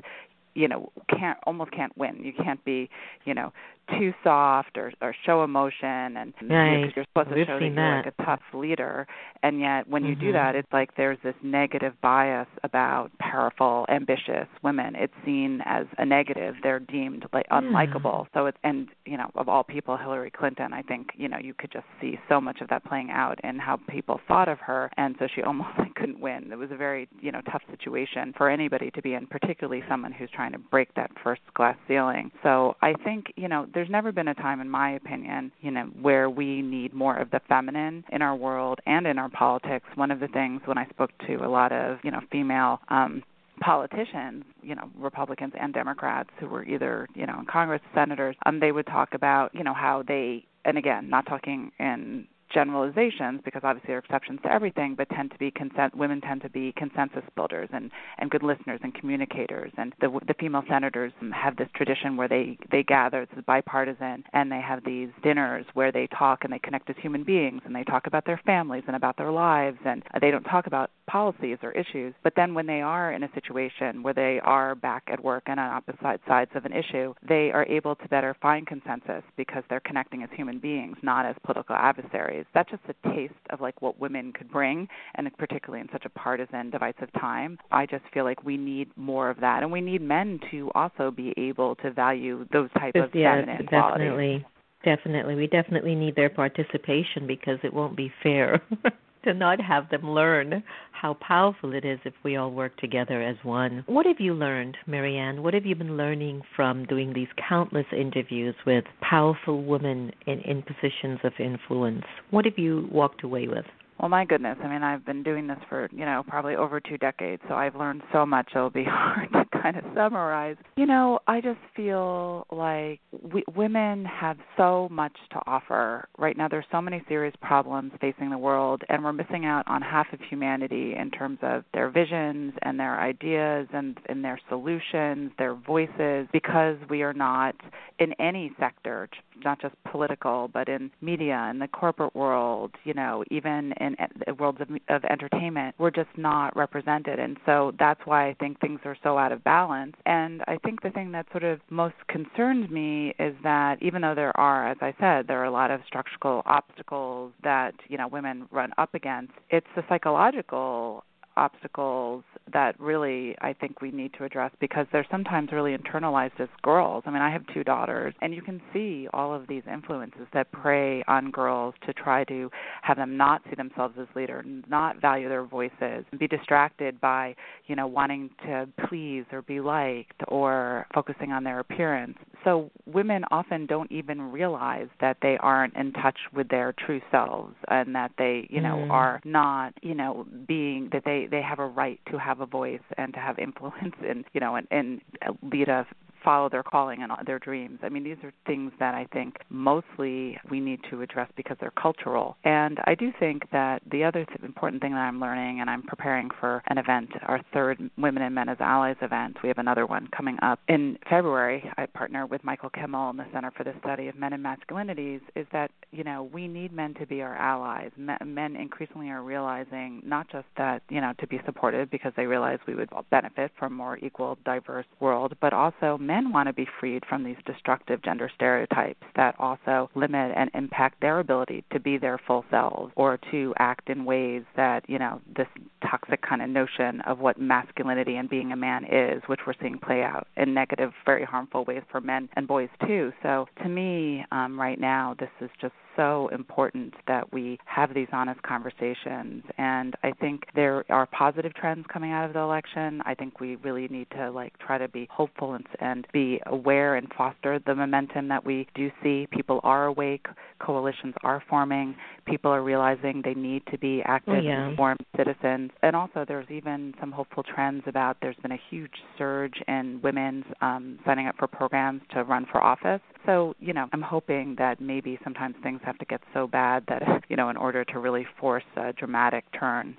you 0.55 0.69
know 0.69 0.93
can't 1.09 1.39
almost 1.47 1.73
can't 1.73 1.97
win. 1.97 2.21
You 2.23 2.33
can't 2.33 2.65
be 2.65 2.89
you 3.25 3.35
know 3.35 3.53
too 3.99 4.13
soft 4.23 4.77
or 4.77 4.93
or 5.01 5.15
show 5.27 5.43
emotion 5.43 6.17
and 6.17 6.33
right. 6.43 6.81
you're, 6.81 6.91
you're 6.97 7.05
supposed 7.13 7.31
We've 7.35 7.47
to 7.47 7.53
show 7.53 7.59
that 7.59 7.65
you're 7.65 7.75
that. 7.75 8.07
like 8.07 8.15
a 8.19 8.25
tough 8.25 8.41
leader. 8.55 9.07
And 9.43 9.61
yet 9.61 9.89
when 9.89 10.05
you 10.05 10.15
mm-hmm. 10.15 10.27
do 10.27 10.33
that 10.33 10.55
it's 10.55 10.69
like 10.73 10.97
there's 10.97 11.19
this 11.23 11.35
negative 11.43 11.95
bias 12.03 12.47
about 12.63 13.11
powerful 13.19 13.87
ambitious 13.89 14.47
women. 14.63 14.95
It's 14.97 15.13
seen 15.25 15.61
as 15.65 15.87
a 15.99 16.05
negative. 16.05 16.55
They're 16.63 16.81
deemed 16.81 17.27
like 17.33 17.47
unlikable. 17.51 18.27
So 18.35 18.47
it's 18.47 18.59
and 18.63 18.89
you 19.05 19.17
know 19.17 19.31
of 19.35 19.49
all 19.49 19.65
people 19.65 19.97
Hillary 19.97 20.31
Clinton 20.31 20.73
I 20.73 20.83
think 20.83 21.09
you 21.17 21.29
know 21.29 21.39
you 21.39 21.55
could 21.55 21.73
just 21.73 21.87
see 22.01 22.19
so 22.29 22.41
much 22.41 22.61
of 22.61 22.69
that 22.69 22.85
playing 22.85 23.11
out 23.11 23.39
in 23.45 23.59
how 23.59 23.79
people 23.89 24.21
thought 24.29 24.49
of 24.49 24.59
her. 24.61 24.91
And 24.97 25.17
so 25.19 25.27
she 25.35 25.43
almost 25.51 25.71
like 25.79 25.95
couldn't 25.95 26.21
win. 26.21 26.53
It 26.53 26.57
was 26.57 26.71
a 26.71 26.77
very 26.77 27.09
you 27.21 27.33
know 27.33 27.41
tough 27.51 27.63
situation 27.71 28.35
for 28.37 28.49
anybody 28.49 28.91
to 28.93 29.03
be 29.03 29.15
in 29.15 29.27
particularly 29.27 29.83
someone 29.89 30.13
who's 30.13 30.31
trying 30.31 30.39
to 30.48 30.59
break 30.59 30.94
that 30.94 31.11
first 31.22 31.42
glass 31.55 31.76
ceiling. 31.87 32.31
So 32.42 32.76
I 32.83 32.94
think 33.05 33.26
you 33.37 33.48
know 33.48 33.66
there's 33.72 33.90
never 33.90 34.12
been 34.12 34.29
a 34.29 34.35
time 34.35 34.61
in 34.61 34.68
my 34.68 34.92
opinion 34.92 35.53
you 35.61 35.70
know 35.70 35.85
where 36.00 36.31
we 36.31 36.62
need 36.62 36.94
more 36.94 37.16
of 37.16 37.31
the 37.31 37.40
feminine 37.48 38.05
in 38.11 38.22
our 38.22 38.37
world 38.37 38.81
and 38.87 39.07
in 39.07 39.18
our 39.18 39.29
politics. 39.31 39.87
One 39.94 40.11
of 40.11 40.20
the 40.20 40.29
things 40.29 40.62
when 40.64 40.79
i 40.79 40.87
spoke 40.87 41.11
to 41.26 41.37
a 41.37 41.48
lot 41.48 41.72
of 41.72 41.98
you 42.03 42.11
know 42.11 42.20
female 42.31 42.81
um 42.88 43.22
politicians, 43.61 44.44
you 44.62 44.74
know, 44.74 44.88
Republicans 44.96 45.53
and 45.61 45.74
Democrats 45.74 46.31
who 46.38 46.48
were 46.48 46.64
either, 46.64 47.07
you 47.14 47.26
know, 47.26 47.40
in 47.40 47.44
Congress, 47.44 47.83
senators, 47.94 48.35
um, 48.46 48.59
they 48.59 48.72
would 48.72 48.87
talk 48.87 49.11
about, 49.12 49.55
you 49.55 49.62
know, 49.62 49.74
how 49.74 50.03
they 50.09 50.46
and 50.64 50.76
again, 50.76 51.09
not 51.09 51.26
talking 51.26 51.70
in 51.79 52.26
generalizations 52.53 53.41
because 53.45 53.63
obviously 53.65 53.89
there 53.89 53.97
are 53.97 54.01
exceptions 54.01 54.41
to 54.43 54.53
everything, 54.53 54.95
but 54.97 55.09
tend 55.11 55.31
to 55.31 55.39
be 55.39 55.51
consent. 55.51 55.97
Women 55.97 56.21
tend 56.21 56.43
to 56.43 56.51
be 56.51 56.73
consensus 56.77 57.23
builders 57.35 57.69
and 57.73 57.91
and 58.19 58.31
good 58.31 58.43
listeners 58.43 58.81
and 58.83 58.95
communicators. 58.95 59.73
And 59.77 59.93
the 60.01 60.09
the 60.27 60.35
female 60.35 60.63
senators 60.69 61.13
have 61.33 61.57
this 61.57 61.69
tradition 61.75 62.17
where 62.17 62.29
they 62.29 62.59
they 62.71 62.83
gather. 62.83 63.23
It's 63.23 63.33
bipartisan, 63.47 64.25
and 64.33 64.51
they 64.51 64.61
have 64.61 64.85
these 64.85 65.09
dinners 65.23 65.67
where 65.75 65.93
they 65.93 66.07
talk 66.09 66.45
and 66.45 66.53
they 66.53 66.59
connect 66.59 66.91
as 66.91 66.97
human 67.01 67.25
beings 67.25 67.63
and 67.65 67.75
they 67.75 67.85
talk 67.85 68.07
about 68.07 68.25
their 68.25 68.41
families 68.45 68.85
and 68.87 68.97
about 68.97 69.17
their 69.17 69.33
lives 69.33 69.79
and 69.85 70.03
they 70.21 70.31
don't 70.31 70.45
talk 70.45 70.67
about 70.67 70.91
policies 71.07 71.59
or 71.63 71.73
issues. 71.73 72.15
But 72.23 72.35
then 72.37 72.55
when 72.55 72.67
they 72.67 72.81
are 72.81 73.13
in 73.13 73.25
a 73.25 73.33
situation 73.35 74.03
where 74.03 74.15
they 74.15 74.41
are 74.43 74.75
back 74.75 75.05
at 75.09 75.23
work 75.23 75.45
and 75.47 75.59
on 75.59 75.71
opposite 75.71 76.21
sides 76.27 76.51
of 76.55 76.65
an 76.65 76.73
issue, 76.73 77.15
they 77.29 77.51
are 77.53 77.67
able 77.67 77.97
to 77.97 78.09
better 78.09 78.37
find 78.41 78.67
consensus 78.67 79.23
because 79.37 79.65
they're 79.69 79.81
connecting 79.81 80.23
as 80.23 80.31
human 80.37 80.59
beings, 80.59 80.97
not 81.03 81.27
as 81.27 81.35
political 81.45 81.75
adversaries 81.75 82.39
that's 82.55 82.70
just 82.70 82.83
a 82.88 83.14
taste 83.14 83.35
of 83.50 83.61
like 83.61 83.81
what 83.83 84.00
women 84.00 84.33
could 84.33 84.50
bring, 84.50 84.88
and 85.14 85.29
particularly 85.38 85.81
in 85.81 85.88
such 85.92 86.05
a 86.05 86.11
partisan, 86.11 86.70
divisive 86.70 87.12
time. 87.18 87.59
I 87.70 87.87
just 87.87 88.05
feel 88.12 88.24
like 88.24 88.44
we 88.44 88.57
need 88.57 88.88
more 88.96 89.31
of 89.31 89.40
that, 89.40 89.62
and 89.62 89.70
we 89.70 89.81
need 89.81 90.03
men 90.03 90.40
to 90.50 90.70
also 90.74 91.11
be 91.11 91.35
able 91.37 91.76
to 91.76 91.90
value 91.90 92.46
those 92.53 92.70
type 92.79 92.94
of 92.94 93.14
yeah, 93.14 93.37
feminine 93.37 93.66
definitely. 93.66 94.07
qualities. 94.07 94.42
Definitely. 94.85 95.35
We 95.35 95.46
definitely 95.46 95.94
need 95.94 96.16
their 96.16 96.31
participation 96.31 97.26
because 97.26 97.59
it 97.62 97.72
won't 97.72 97.96
be 97.96 98.11
fair. 98.22 98.62
to 99.25 99.35
not 99.35 99.61
have 99.61 99.89
them 99.91 100.11
learn 100.11 100.63
how 100.93 101.15
powerful 101.15 101.73
it 101.73 101.85
is 101.85 101.99
if 102.05 102.15
we 102.23 102.37
all 102.37 102.51
work 102.51 102.77
together 102.77 103.23
as 103.23 103.37
one. 103.43 103.85
What 103.87 104.07
have 104.07 104.21
you 104.21 104.35
learned, 104.35 104.77
Marianne? 104.87 105.43
What 105.43 105.55
have 105.55 105.65
you 105.65 105.75
been 105.75 105.97
learning 105.97 106.43
from 106.55 106.85
doing 106.85 107.13
these 107.13 107.29
countless 107.49 107.87
interviews 107.93 108.55
with 108.67 108.85
powerful 109.01 109.65
women 109.65 110.13
in, 110.27 110.41
in 110.41 110.63
positions 110.63 111.21
of 111.25 111.33
influence? 111.39 112.05
What 112.31 112.45
have 112.45 112.59
you 112.59 112.89
walked 112.93 113.25
away 113.25 113.49
with? 113.49 113.65
Well, 114.01 114.09
my 114.09 114.25
goodness. 114.25 114.57
I 114.65 114.69
mean, 114.69 114.83
I've 114.83 115.05
been 115.05 115.23
doing 115.23 115.47
this 115.47 115.59
for, 115.69 115.87
you 115.93 116.07
know, 116.07 116.25
probably 116.27 116.57
over 116.57 116.81
two 116.81 116.97
decades, 116.97 117.43
so 117.49 117.55
I've 117.55 117.77
learned 117.77 118.01
so 118.13 118.25
much 118.25 118.49
it'll 118.55 118.71
be 118.71 118.85
hard 118.89 119.31
to 119.33 119.45
kind 119.61 119.77
of 119.77 119.85
summarize. 119.95 120.57
You 120.77 120.87
know, 120.87 121.19
I 121.27 121.43
just 121.43 121.59
feel 121.77 122.47
like 122.51 123.01
we, 123.13 123.45
women 123.55 124.07
have 124.07 124.39
so 124.57 124.89
much 124.91 125.13
to 125.33 125.41
offer. 125.47 126.09
Right 126.17 126.35
now, 126.35 126.49
there's 126.49 126.65
so 126.73 126.81
many 126.81 127.03
serious 127.09 127.35
problems 127.43 127.93
facing 128.01 128.31
the 128.31 128.39
world, 128.39 128.83
and 128.89 129.05
we're 129.05 129.13
missing 129.13 129.45
out 129.45 129.65
on 129.67 129.83
half 129.83 130.07
of 130.15 130.21
humanity 130.31 130.95
in 130.99 131.11
terms 131.11 131.39
of 131.43 131.65
their 131.75 131.91
visions 131.91 132.55
and 132.63 132.81
their 132.81 132.99
ideas 132.99 133.69
and, 133.75 133.99
and 134.09 134.25
their 134.25 134.41
solutions, 134.49 135.31
their 135.37 135.55
voices, 135.55 136.27
because 136.33 136.77
we 136.89 137.03
are 137.03 137.13
not 137.13 137.55
in 137.99 138.15
any 138.19 138.51
sector 138.59 139.11
not 139.45 139.61
just 139.61 139.75
political, 139.91 140.49
but 140.53 140.69
in 140.69 140.91
media 141.01 141.47
and 141.49 141.61
the 141.61 141.69
corporate 141.69 142.15
world, 142.15 142.73
you 142.85 142.95
know, 142.95 143.25
even 143.31 143.73
in 143.81 143.89
Uh, 143.98 144.35
worlds 144.38 144.61
of, 144.61 144.68
of 144.88 145.05
entertainment, 145.05 145.74
we're 145.79 145.90
just 145.90 146.09
not 146.16 146.57
represented. 146.57 147.18
And 147.18 147.37
so 147.46 147.72
that's 147.79 148.00
why 148.05 148.29
I 148.29 148.35
think 148.35 148.61
things 148.61 148.81
are 148.85 148.96
so 149.03 149.18
out 149.18 149.33
of 149.33 149.42
balance. 149.44 149.94
And 150.07 150.42
I 150.46 150.57
think 150.64 150.83
the 150.83 150.90
thing 150.90 151.12
that 151.12 151.26
sort 151.31 151.44
of 151.44 151.61
most 151.70 151.94
concerns 152.09 152.70
me 152.70 153.14
is 153.18 153.35
that 153.42 153.76
even 153.83 154.03
though 154.03 154.14
there 154.14 154.37
are, 154.38 154.68
as 154.68 154.79
I 154.81 154.94
said, 155.00 155.26
there 155.26 155.40
are 155.40 155.44
a 155.44 155.50
lot 155.50 155.70
of 155.70 155.81
structural 155.87 156.42
obstacles 156.46 157.33
that, 157.42 157.74
you 157.88 157.98
know, 157.98 158.09
women 158.09 158.46
run 158.50 158.72
up 158.79 158.94
against, 158.94 159.33
it's 159.50 159.66
the 159.76 159.85
psychological 159.88 161.05
obstacles 161.40 162.22
that 162.53 162.79
really 162.79 163.35
I 163.40 163.53
think 163.53 163.81
we 163.81 163.90
need 163.90 164.12
to 164.18 164.24
address 164.24 164.53
because 164.61 164.87
they're 164.92 165.07
sometimes 165.11 165.53
really 165.53 165.76
internalized 165.76 166.38
as 166.38 166.48
girls. 166.62 167.05
I 167.07 167.11
mean, 167.11 167.22
I 167.22 167.33
have 167.33 167.42
two 167.55 167.64
daughters, 167.64 168.14
and 168.20 168.35
you 168.35 168.42
can 168.42 168.61
see 168.72 169.09
all 169.14 169.33
of 169.35 169.46
these 169.48 169.62
influences 169.72 170.26
that 170.35 170.50
prey 170.53 171.03
on 171.09 171.31
girls 171.31 171.74
to 171.87 171.92
try 171.92 172.24
to 172.24 172.50
have 172.83 172.96
them 172.96 173.16
not 173.16 173.42
see 173.48 173.57
themselves 173.57 173.94
as 174.00 174.07
leaders, 174.14 174.44
not 174.68 175.00
value 175.00 175.29
their 175.29 175.44
voices, 175.44 176.05
be 176.18 176.29
distracted 176.29 177.00
by, 177.00 177.35
you 177.66 177.76
know, 177.76 177.87
wanting 177.87 178.31
to 178.44 178.68
please 178.88 179.24
or 179.33 179.42
be 179.42 179.61
liked 179.61 180.20
or 180.29 180.87
focusing 180.94 181.33
on 181.33 181.44
their 181.44 181.61
appearance. 181.61 182.18
So 182.44 182.70
women 182.87 183.24
often 183.31 183.66
don't 183.66 183.90
even 183.92 184.33
realize 184.33 184.88
that 185.00 185.18
they 185.20 185.37
aren't 185.38 185.76
in 185.76 185.92
touch 185.92 186.18
with 186.35 186.48
their 186.48 186.72
true 186.72 187.00
selves 187.11 187.55
and 187.68 187.94
that 187.94 188.12
they, 188.18 188.46
you 188.50 188.61
know, 188.61 188.76
mm. 188.76 188.90
are 188.90 189.20
not, 189.24 189.74
you 189.83 189.94
know, 189.94 190.26
being 190.48 190.88
that 190.92 191.03
they 191.05 191.29
they 191.31 191.42
have 191.42 191.59
a 191.59 191.66
right 191.66 192.00
to 192.11 192.18
have 192.18 192.40
a 192.40 192.46
voice 192.46 192.81
and 192.96 193.12
to 193.14 193.20
have 193.20 193.38
influence 193.50 193.94
and 194.07 194.24
you 194.33 194.40
know 194.40 194.57
and, 194.57 194.66
and 194.70 195.00
lead 195.42 195.68
a 195.68 195.87
follow 196.23 196.49
their 196.49 196.63
calling 196.63 197.03
and 197.03 197.13
uh, 197.13 197.17
their 197.27 197.39
dreams. 197.39 197.79
I 197.83 197.89
mean, 197.89 198.05
these 198.05 198.17
are 198.23 198.33
things 198.47 198.73
that 198.79 198.95
I 198.95 199.07
think 199.13 199.37
mostly 199.49 200.39
we 200.51 200.61
need 200.61 200.81
to 200.91 201.03
address 201.03 201.31
because 201.37 201.57
they're 201.61 201.73
cultural. 201.73 202.37
And 202.45 202.79
I 202.85 202.95
do 202.95 203.13
think 203.19 203.51
that 203.53 203.83
the 203.91 204.05
other 204.05 204.25
th- 204.25 204.41
important 204.43 204.83
thing 204.83 204.93
that 204.93 204.99
I'm 204.99 205.21
learning, 205.21 205.61
and 205.61 205.71
I'm 205.71 205.83
preparing 205.83 206.29
for 206.39 206.63
an 206.69 206.79
event, 206.79 207.11
our 207.27 207.41
third 207.53 207.91
Women 207.97 208.23
and 208.23 208.35
Men 208.35 208.49
as 208.49 208.59
Allies 208.61 208.97
event. 209.03 209.39
We 209.43 209.49
have 209.49 209.59
another 209.59 209.87
one 209.87 210.09
coming 210.17 210.39
up 210.43 210.61
in 210.69 210.99
February. 211.09 211.71
I 211.77 211.87
partner 211.87 212.27
with 212.27 212.45
Michael 212.45 212.71
Kimmel 212.71 213.11
and 213.11 213.19
the 213.19 213.27
Center 213.33 213.51
for 213.57 213.65
the 213.65 213.75
Study 213.81 214.09
of 214.09 214.17
Men 214.17 214.33
and 214.33 214.45
Masculinities. 214.45 215.21
Is 215.37 215.47
that 215.53 215.71
you 215.91 216.05
know 216.05 216.29
we 216.33 216.49
need 216.49 216.73
men 216.73 216.95
to 216.95 217.07
be 217.07 217.23
our 217.23 217.37
allies. 217.37 217.91
Men 217.97 218.57
increasingly 218.57 219.09
are 219.11 219.23
realizing 219.23 220.03
not 220.05 220.31
just 220.31 220.47
that 220.57 220.83
you 220.91 221.01
know 221.01 221.13
to 221.19 221.27
be 221.27 221.41
supported 221.45 221.91
because 221.91 222.13
they 222.17 222.27
realize 222.27 222.59
we 222.67 222.75
would 222.75 222.91
benefit 223.11 223.53
from 223.59 223.71
a 223.71 223.77
more 223.77 223.99
equal, 223.99 224.39
diverse 224.45 224.87
world, 225.01 225.35
but 225.41 225.53
also 225.53 225.97
men 226.11 226.33
want 226.33 226.49
to 226.49 226.53
be 226.53 226.66
freed 226.81 227.05
from 227.09 227.23
these 227.23 227.37
destructive 227.46 228.03
gender 228.03 228.29
stereotypes 228.35 229.05
that 229.14 229.37
also 229.38 229.88
limit 229.94 230.33
and 230.35 230.51
impact 230.55 231.01
their 231.01 231.20
ability 231.20 231.62
to 231.73 231.79
be 231.79 231.99
their 231.99 232.18
full 232.27 232.44
selves 232.51 232.92
or 232.96 233.16
to 233.31 233.55
act 233.61 233.88
in 233.88 234.05
ways 234.05 234.42
that, 234.57 234.83
you 234.88 234.99
know, 234.99 235.20
this 235.37 235.46
toxic 235.88 236.20
kind 236.20 236.42
of 236.42 236.51
notion 236.51 237.01
of 237.03 237.20
what 237.20 237.40
masculinity 237.40 238.16
and 238.16 238.29
being 238.29 238.51
a 238.51 238.57
man 238.57 238.85
is, 238.85 239.23
which 239.29 239.38
we're 239.46 239.55
seeing 239.61 239.79
play 239.79 240.03
out 240.03 240.27
in 240.37 240.53
negative, 240.53 240.90
very 241.07 241.25
harmful 241.25 241.64
ways 241.64 241.83
for 241.92 242.01
men 242.01 242.29
and 242.35 242.49
boys 242.49 242.68
too. 242.88 243.12
So 243.23 243.46
to 243.62 243.68
me, 243.68 244.25
um, 244.33 244.59
right 244.59 244.81
now, 244.81 245.14
this 245.20 245.31
is 245.40 245.51
just 245.61 245.75
so 246.01 246.29
important 246.29 246.95
that 247.07 247.31
we 247.31 247.59
have 247.67 247.93
these 247.93 248.09
honest 248.11 248.43
conversations 248.43 249.43
and 249.59 249.95
I 250.03 250.13
think 250.13 250.45
there 250.55 250.85
are 250.89 251.05
positive 251.07 251.53
trends 251.55 251.85
coming 251.93 252.11
out 252.11 252.25
of 252.25 252.33
the 252.33 252.39
election. 252.39 253.03
I 253.05 253.15
think 253.15 253.39
we 253.39 253.57
really 253.57 253.87
need 253.89 254.07
to 254.17 254.31
like 254.31 254.59
try 254.59 254.79
to 254.79 254.89
be 254.89 255.07
hopeful 255.11 255.55
and, 255.55 255.67
and 255.79 256.07
be 256.13 256.41
aware 256.47 256.97
and 256.97 257.07
foster 257.17 257.61
the 257.67 257.75
momentum 257.75 258.29
that 258.29 258.45
we 258.47 258.67
do 258.75 258.91
see. 259.03 259.27
People 259.31 259.61
are 259.63 259.87
awake, 259.87 260.27
coalitions 260.59 261.15
are 261.23 261.43
forming, 261.51 261.95
people 262.25 262.51
are 262.51 262.63
realizing 262.63 263.21
they 263.23 263.35
need 263.35 263.63
to 263.71 263.77
be 263.77 264.03
active 264.07 264.43
yeah. 264.43 264.71
informed 264.71 265.01
citizens. 265.17 265.71
And 265.83 265.95
also 265.95 266.25
there's 266.27 266.51
even 266.51 266.95
some 266.99 267.13
hopeful 267.13 267.43
trends 267.43 267.83
about 267.87 268.17
there's 268.23 268.37
been 268.37 268.53
a 268.53 268.61
huge 268.71 268.95
surge 269.19 269.61
in 269.69 270.01
women's 270.03 270.45
um, 270.63 270.99
signing 271.05 271.27
up 271.27 271.37
for 271.39 271.47
programs 271.47 272.01
to 272.13 272.25
run 272.25 272.47
for 272.51 272.63
office. 272.63 273.03
So, 273.27 273.55
you 273.61 273.73
know, 273.73 273.87
I'm 273.93 274.03
hoping 274.03 274.57
that 274.59 274.81
maybe 274.81 275.19
sometimes 275.23 275.55
things 275.63 275.81
have 275.85 275.99
to 275.99 276.05
get 276.05 276.21
so 276.33 276.47
bad 276.47 276.85
that, 276.89 277.03
you 277.29 277.37
know, 277.37 277.49
in 277.49 277.57
order 277.57 277.85
to 277.85 277.99
really 277.99 278.27
force 278.39 278.65
a 278.77 278.93
dramatic 278.93 279.45
turn. 279.59 279.97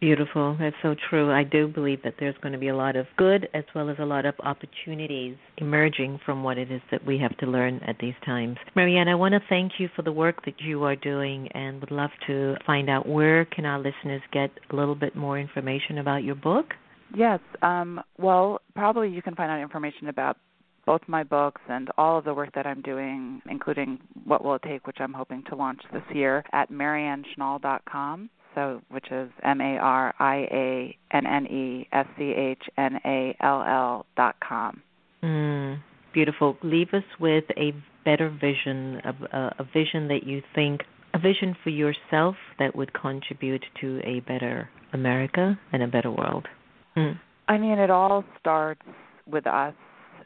Beautiful. 0.00 0.56
That's 0.58 0.76
so 0.82 0.94
true. 1.10 1.30
I 1.30 1.44
do 1.44 1.68
believe 1.68 2.02
that 2.04 2.14
there's 2.18 2.34
going 2.40 2.54
to 2.54 2.58
be 2.58 2.68
a 2.68 2.74
lot 2.76 2.96
of 2.96 3.06
good 3.18 3.48
as 3.52 3.64
well 3.74 3.90
as 3.90 3.96
a 3.98 4.06
lot 4.06 4.24
of 4.24 4.34
opportunities 4.42 5.36
emerging 5.58 6.20
from 6.24 6.42
what 6.42 6.56
it 6.56 6.72
is 6.72 6.80
that 6.90 7.04
we 7.04 7.18
have 7.18 7.36
to 7.38 7.46
learn 7.46 7.80
at 7.86 7.96
these 8.00 8.14
times. 8.24 8.56
Marianne, 8.74 9.08
I 9.08 9.14
want 9.14 9.34
to 9.34 9.40
thank 9.50 9.72
you 9.78 9.90
for 9.94 10.00
the 10.00 10.10
work 10.10 10.42
that 10.46 10.54
you 10.58 10.84
are 10.84 10.96
doing 10.96 11.48
and 11.48 11.80
would 11.80 11.90
love 11.90 12.10
to 12.28 12.56
find 12.66 12.88
out 12.88 13.06
where 13.06 13.44
can 13.44 13.66
our 13.66 13.78
listeners 13.78 14.22
get 14.32 14.50
a 14.70 14.74
little 14.74 14.94
bit 14.94 15.14
more 15.14 15.38
information 15.38 15.98
about 15.98 16.24
your 16.24 16.34
book? 16.34 16.68
Yes. 17.14 17.40
Um, 17.60 18.00
well, 18.16 18.62
probably 18.74 19.10
you 19.10 19.20
can 19.20 19.34
find 19.34 19.50
out 19.50 19.60
information 19.60 20.08
about 20.08 20.38
both 20.86 21.02
my 21.06 21.22
books 21.22 21.60
and 21.68 21.88
all 21.96 22.18
of 22.18 22.24
the 22.24 22.34
work 22.34 22.54
that 22.54 22.66
I'm 22.66 22.82
doing, 22.82 23.42
including 23.48 23.98
What 24.24 24.44
Will 24.44 24.54
It 24.56 24.62
Take, 24.62 24.86
which 24.86 24.98
I'm 25.00 25.12
hoping 25.12 25.42
to 25.48 25.56
launch 25.56 25.80
this 25.92 26.02
year, 26.12 26.44
at 26.52 26.70
marianneschnall.com. 26.70 28.30
So, 28.54 28.80
which 28.90 29.06
is 29.12 29.30
M 29.44 29.60
A 29.60 29.78
R 29.78 30.12
I 30.18 30.36
A 30.50 30.96
N 31.12 31.26
N 31.26 31.46
E 31.46 31.88
S 31.92 32.06
C 32.18 32.32
H 32.36 32.62
N 32.76 32.98
A 33.04 33.36
L 33.40 33.62
L 33.62 34.06
dot 34.16 34.34
com. 34.46 34.82
Mm, 35.22 35.80
beautiful. 36.12 36.56
Leave 36.64 36.88
us 36.92 37.04
with 37.20 37.44
a 37.56 37.72
better 38.04 38.28
vision, 38.28 39.00
a, 39.04 39.52
a 39.58 39.64
vision 39.72 40.08
that 40.08 40.24
you 40.24 40.42
think, 40.54 40.80
a 41.14 41.18
vision 41.18 41.56
for 41.62 41.70
yourself 41.70 42.34
that 42.58 42.74
would 42.74 42.92
contribute 42.92 43.64
to 43.80 44.00
a 44.04 44.20
better 44.20 44.68
America 44.92 45.58
and 45.72 45.82
a 45.84 45.86
better 45.86 46.10
world. 46.10 46.48
Mm. 46.96 47.20
I 47.46 47.58
mean, 47.58 47.78
it 47.78 47.90
all 47.90 48.24
starts 48.40 48.82
with 49.26 49.46
us 49.46 49.74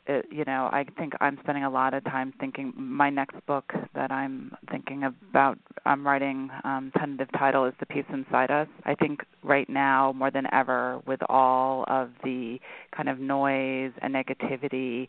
it, 0.06 0.26
you 0.30 0.44
know, 0.44 0.68
I 0.72 0.84
think 0.98 1.14
I'm 1.20 1.38
spending 1.42 1.64
a 1.64 1.70
lot 1.70 1.94
of 1.94 2.04
time 2.04 2.32
thinking. 2.38 2.72
My 2.76 3.10
next 3.10 3.36
book 3.46 3.72
that 3.94 4.10
I'm 4.10 4.54
thinking 4.70 5.04
about, 5.04 5.58
I'm 5.86 6.06
writing. 6.06 6.50
Um, 6.64 6.92
tentative 6.98 7.28
title 7.38 7.64
is 7.64 7.74
"The 7.80 7.86
Peace 7.86 8.04
Inside 8.12 8.50
Us." 8.50 8.68
I 8.84 8.94
think 8.94 9.20
right 9.42 9.68
now 9.68 10.12
more 10.12 10.30
than 10.30 10.46
ever, 10.52 11.00
with 11.06 11.20
all 11.28 11.84
of 11.88 12.10
the 12.22 12.58
kind 12.94 13.08
of 13.08 13.18
noise 13.18 13.92
and 14.02 14.14
negativity 14.14 15.08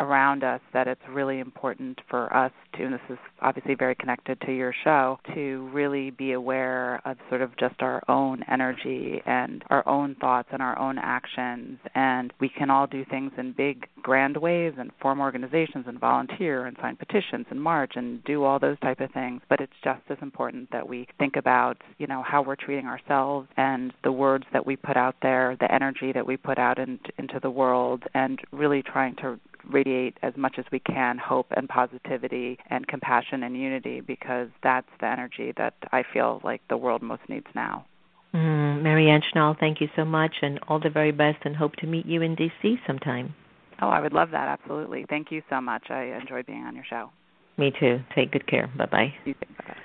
around 0.00 0.42
us 0.42 0.60
that 0.72 0.88
it's 0.88 1.00
really 1.08 1.38
important 1.38 2.00
for 2.08 2.34
us 2.34 2.52
to, 2.76 2.84
and 2.84 2.94
this 2.94 3.00
is 3.10 3.18
obviously 3.42 3.74
very 3.74 3.94
connected 3.94 4.40
to 4.40 4.52
your 4.52 4.74
show, 4.82 5.18
to 5.34 5.68
really 5.72 6.10
be 6.10 6.32
aware 6.32 7.00
of 7.04 7.16
sort 7.28 7.42
of 7.42 7.56
just 7.58 7.80
our 7.80 8.02
own 8.08 8.42
energy 8.50 9.22
and 9.26 9.62
our 9.70 9.86
own 9.86 10.16
thoughts 10.16 10.48
and 10.52 10.62
our 10.62 10.78
own 10.78 10.98
actions. 10.98 11.78
And 11.94 12.32
we 12.40 12.48
can 12.48 12.70
all 12.70 12.86
do 12.86 13.04
things 13.04 13.32
in 13.36 13.52
big, 13.52 13.86
grand 14.02 14.36
ways 14.38 14.72
and 14.78 14.90
form 15.00 15.20
organizations 15.20 15.84
and 15.86 16.00
volunteer 16.00 16.66
and 16.66 16.76
sign 16.80 16.96
petitions 16.96 17.46
and 17.50 17.60
march 17.60 17.92
and 17.96 18.24
do 18.24 18.44
all 18.44 18.58
those 18.58 18.78
type 18.80 19.00
of 19.00 19.10
things. 19.12 19.42
But 19.48 19.60
it's 19.60 19.72
just 19.84 20.02
as 20.08 20.18
important 20.22 20.70
that 20.72 20.88
we 20.88 21.06
think 21.18 21.36
about, 21.36 21.76
you 21.98 22.06
know, 22.06 22.22
how 22.26 22.42
we're 22.42 22.56
treating 22.56 22.86
ourselves 22.86 23.48
and 23.56 23.92
the 24.02 24.12
words 24.12 24.44
that 24.52 24.66
we 24.66 24.76
put 24.76 24.96
out 24.96 25.16
there, 25.20 25.56
the 25.60 25.72
energy 25.72 26.12
that 26.12 26.26
we 26.26 26.36
put 26.36 26.58
out 26.58 26.78
in, 26.78 26.98
into 27.18 27.38
the 27.40 27.50
world, 27.50 28.04
and 28.14 28.40
really 28.52 28.82
trying 28.82 29.16
to 29.16 29.38
radiate 29.68 30.16
as 30.22 30.32
much 30.36 30.56
as 30.58 30.64
we 30.72 30.80
can 30.80 31.18
hope 31.18 31.46
and 31.56 31.68
positivity 31.68 32.58
and 32.68 32.86
compassion 32.86 33.42
and 33.42 33.56
unity 33.56 34.00
because 34.00 34.48
that's 34.62 34.88
the 35.00 35.06
energy 35.06 35.52
that 35.56 35.74
I 35.92 36.02
feel 36.12 36.40
like 36.44 36.60
the 36.68 36.76
world 36.76 37.02
most 37.02 37.22
needs 37.28 37.46
now. 37.54 37.86
Mm, 38.34 38.82
Marianne 38.82 39.22
Schnall, 39.22 39.58
thank 39.58 39.80
you 39.80 39.88
so 39.96 40.04
much 40.04 40.36
and 40.42 40.60
all 40.68 40.78
the 40.78 40.90
very 40.90 41.12
best 41.12 41.38
and 41.44 41.56
hope 41.56 41.74
to 41.76 41.86
meet 41.86 42.06
you 42.06 42.22
in 42.22 42.36
DC 42.36 42.76
sometime. 42.86 43.34
Oh, 43.82 43.88
I 43.88 44.00
would 44.00 44.12
love 44.12 44.30
that, 44.30 44.48
absolutely. 44.48 45.06
Thank 45.08 45.32
you 45.32 45.42
so 45.50 45.60
much. 45.60 45.90
I 45.90 46.16
enjoy 46.20 46.42
being 46.42 46.64
on 46.64 46.74
your 46.74 46.84
show. 46.88 47.10
Me 47.56 47.72
too. 47.78 48.00
Take 48.14 48.32
good 48.32 48.46
care. 48.46 48.70
Bye 48.76 48.86
bye. 48.86 49.14
You 49.24 49.34
too. 49.34 49.46
Bye 49.58 49.64
bye. 49.68 49.76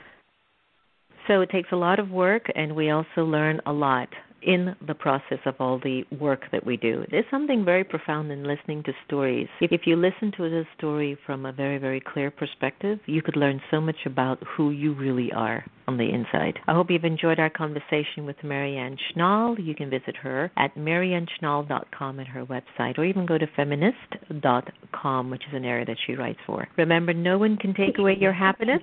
So 1.27 1.41
it 1.41 1.49
takes 1.49 1.69
a 1.71 1.75
lot 1.75 1.99
of 1.99 2.09
work, 2.09 2.43
and 2.55 2.75
we 2.75 2.91
also 2.91 3.23
learn 3.23 3.59
a 3.65 3.73
lot 3.73 4.09
in 4.45 4.75
the 4.85 4.93
process 4.93 5.39
of 5.45 5.55
all 5.59 5.79
the 5.79 6.03
work 6.19 6.43
that 6.51 6.65
we 6.65 6.77
do. 6.77 7.03
There's 7.09 7.25
something 7.31 7.65
very 7.65 7.83
profound 7.83 8.31
in 8.31 8.43
listening 8.43 8.83
to 8.83 8.93
stories. 9.05 9.47
If 9.59 9.81
you 9.85 9.95
listen 9.95 10.31
to 10.37 10.45
a 10.45 10.63
story 10.77 11.17
from 11.25 11.45
a 11.45 11.51
very, 11.51 11.77
very 11.77 11.99
clear 11.99 12.31
perspective, 12.31 12.99
you 13.05 13.21
could 13.21 13.35
learn 13.35 13.61
so 13.71 13.81
much 13.81 14.05
about 14.05 14.41
who 14.55 14.71
you 14.71 14.93
really 14.93 15.31
are 15.33 15.65
on 15.87 15.97
the 15.97 16.09
inside. 16.09 16.59
I 16.67 16.73
hope 16.73 16.89
you've 16.89 17.03
enjoyed 17.03 17.39
our 17.39 17.49
conversation 17.49 18.25
with 18.25 18.37
Marianne 18.43 18.97
Schnall. 18.97 19.55
You 19.63 19.75
can 19.75 19.89
visit 19.89 20.15
her 20.17 20.51
at 20.57 20.75
marianneschnall.com 20.75 22.19
at 22.19 22.27
her 22.27 22.45
website, 22.45 22.97
or 22.97 23.05
even 23.05 23.25
go 23.25 23.37
to 23.37 23.47
feminist.com, 23.55 25.29
which 25.29 25.43
is 25.47 25.53
an 25.53 25.65
area 25.65 25.85
that 25.85 25.97
she 26.05 26.13
writes 26.13 26.39
for. 26.45 26.67
Remember, 26.77 27.13
no 27.13 27.37
one 27.37 27.57
can 27.57 27.73
take 27.73 27.97
away 27.97 28.15
your 28.19 28.33
happiness 28.33 28.81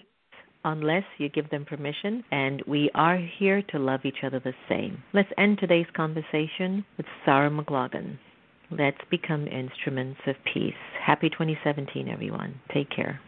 unless 0.64 1.04
you 1.18 1.28
give 1.28 1.50
them 1.50 1.64
permission, 1.64 2.24
and 2.30 2.62
we 2.66 2.90
are 2.94 3.18
here 3.38 3.62
to 3.70 3.78
love 3.78 4.00
each 4.04 4.24
other 4.24 4.40
the 4.40 4.54
same. 4.68 5.02
Let's 5.12 5.30
end 5.38 5.58
today's 5.58 5.86
conversation 5.94 6.84
with 6.96 7.06
Sarah 7.24 7.50
McLachlan. 7.50 8.18
Let's 8.70 9.00
become 9.10 9.46
instruments 9.48 10.20
of 10.26 10.36
peace. 10.52 10.74
Happy 11.04 11.28
2017, 11.28 12.08
everyone. 12.08 12.60
Take 12.72 12.90
care. 12.90 13.20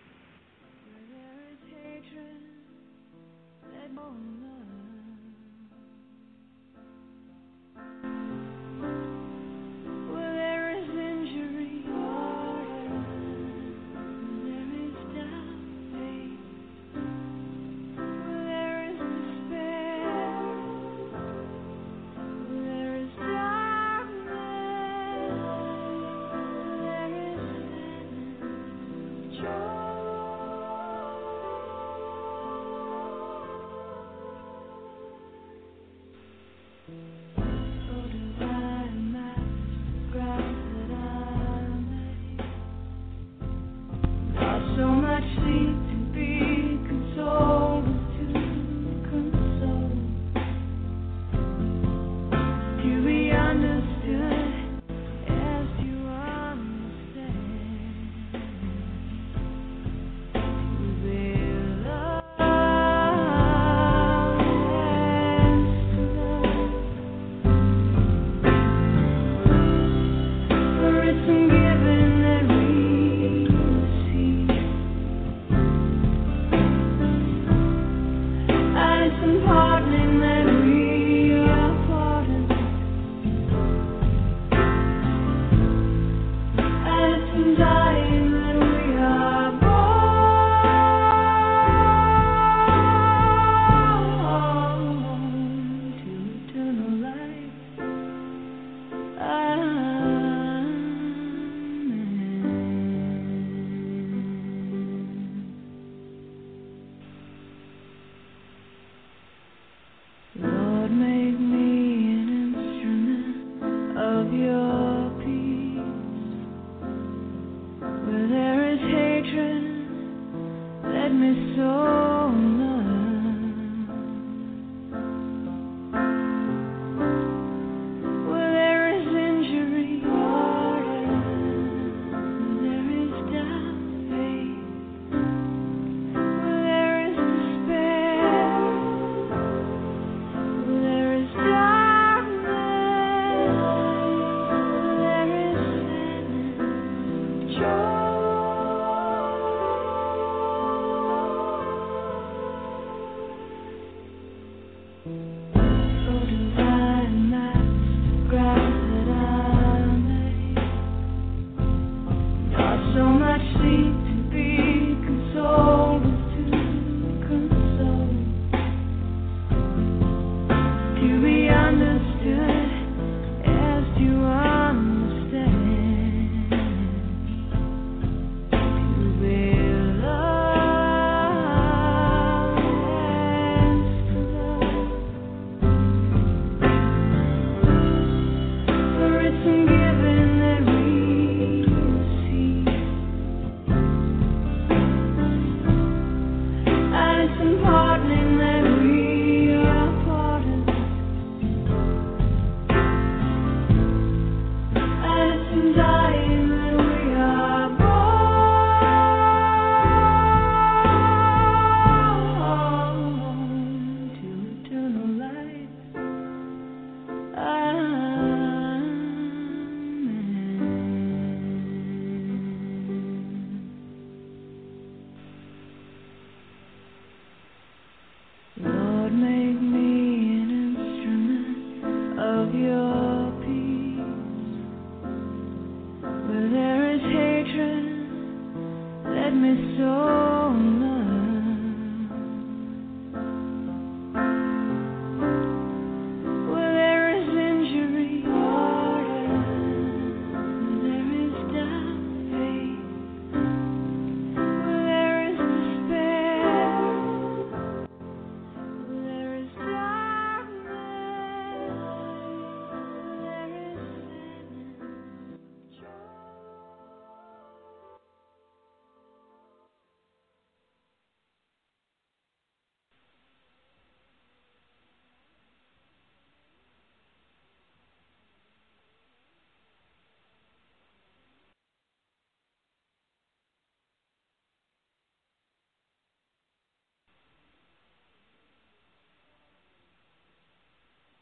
Me 121.14 121.54
so 121.56 122.63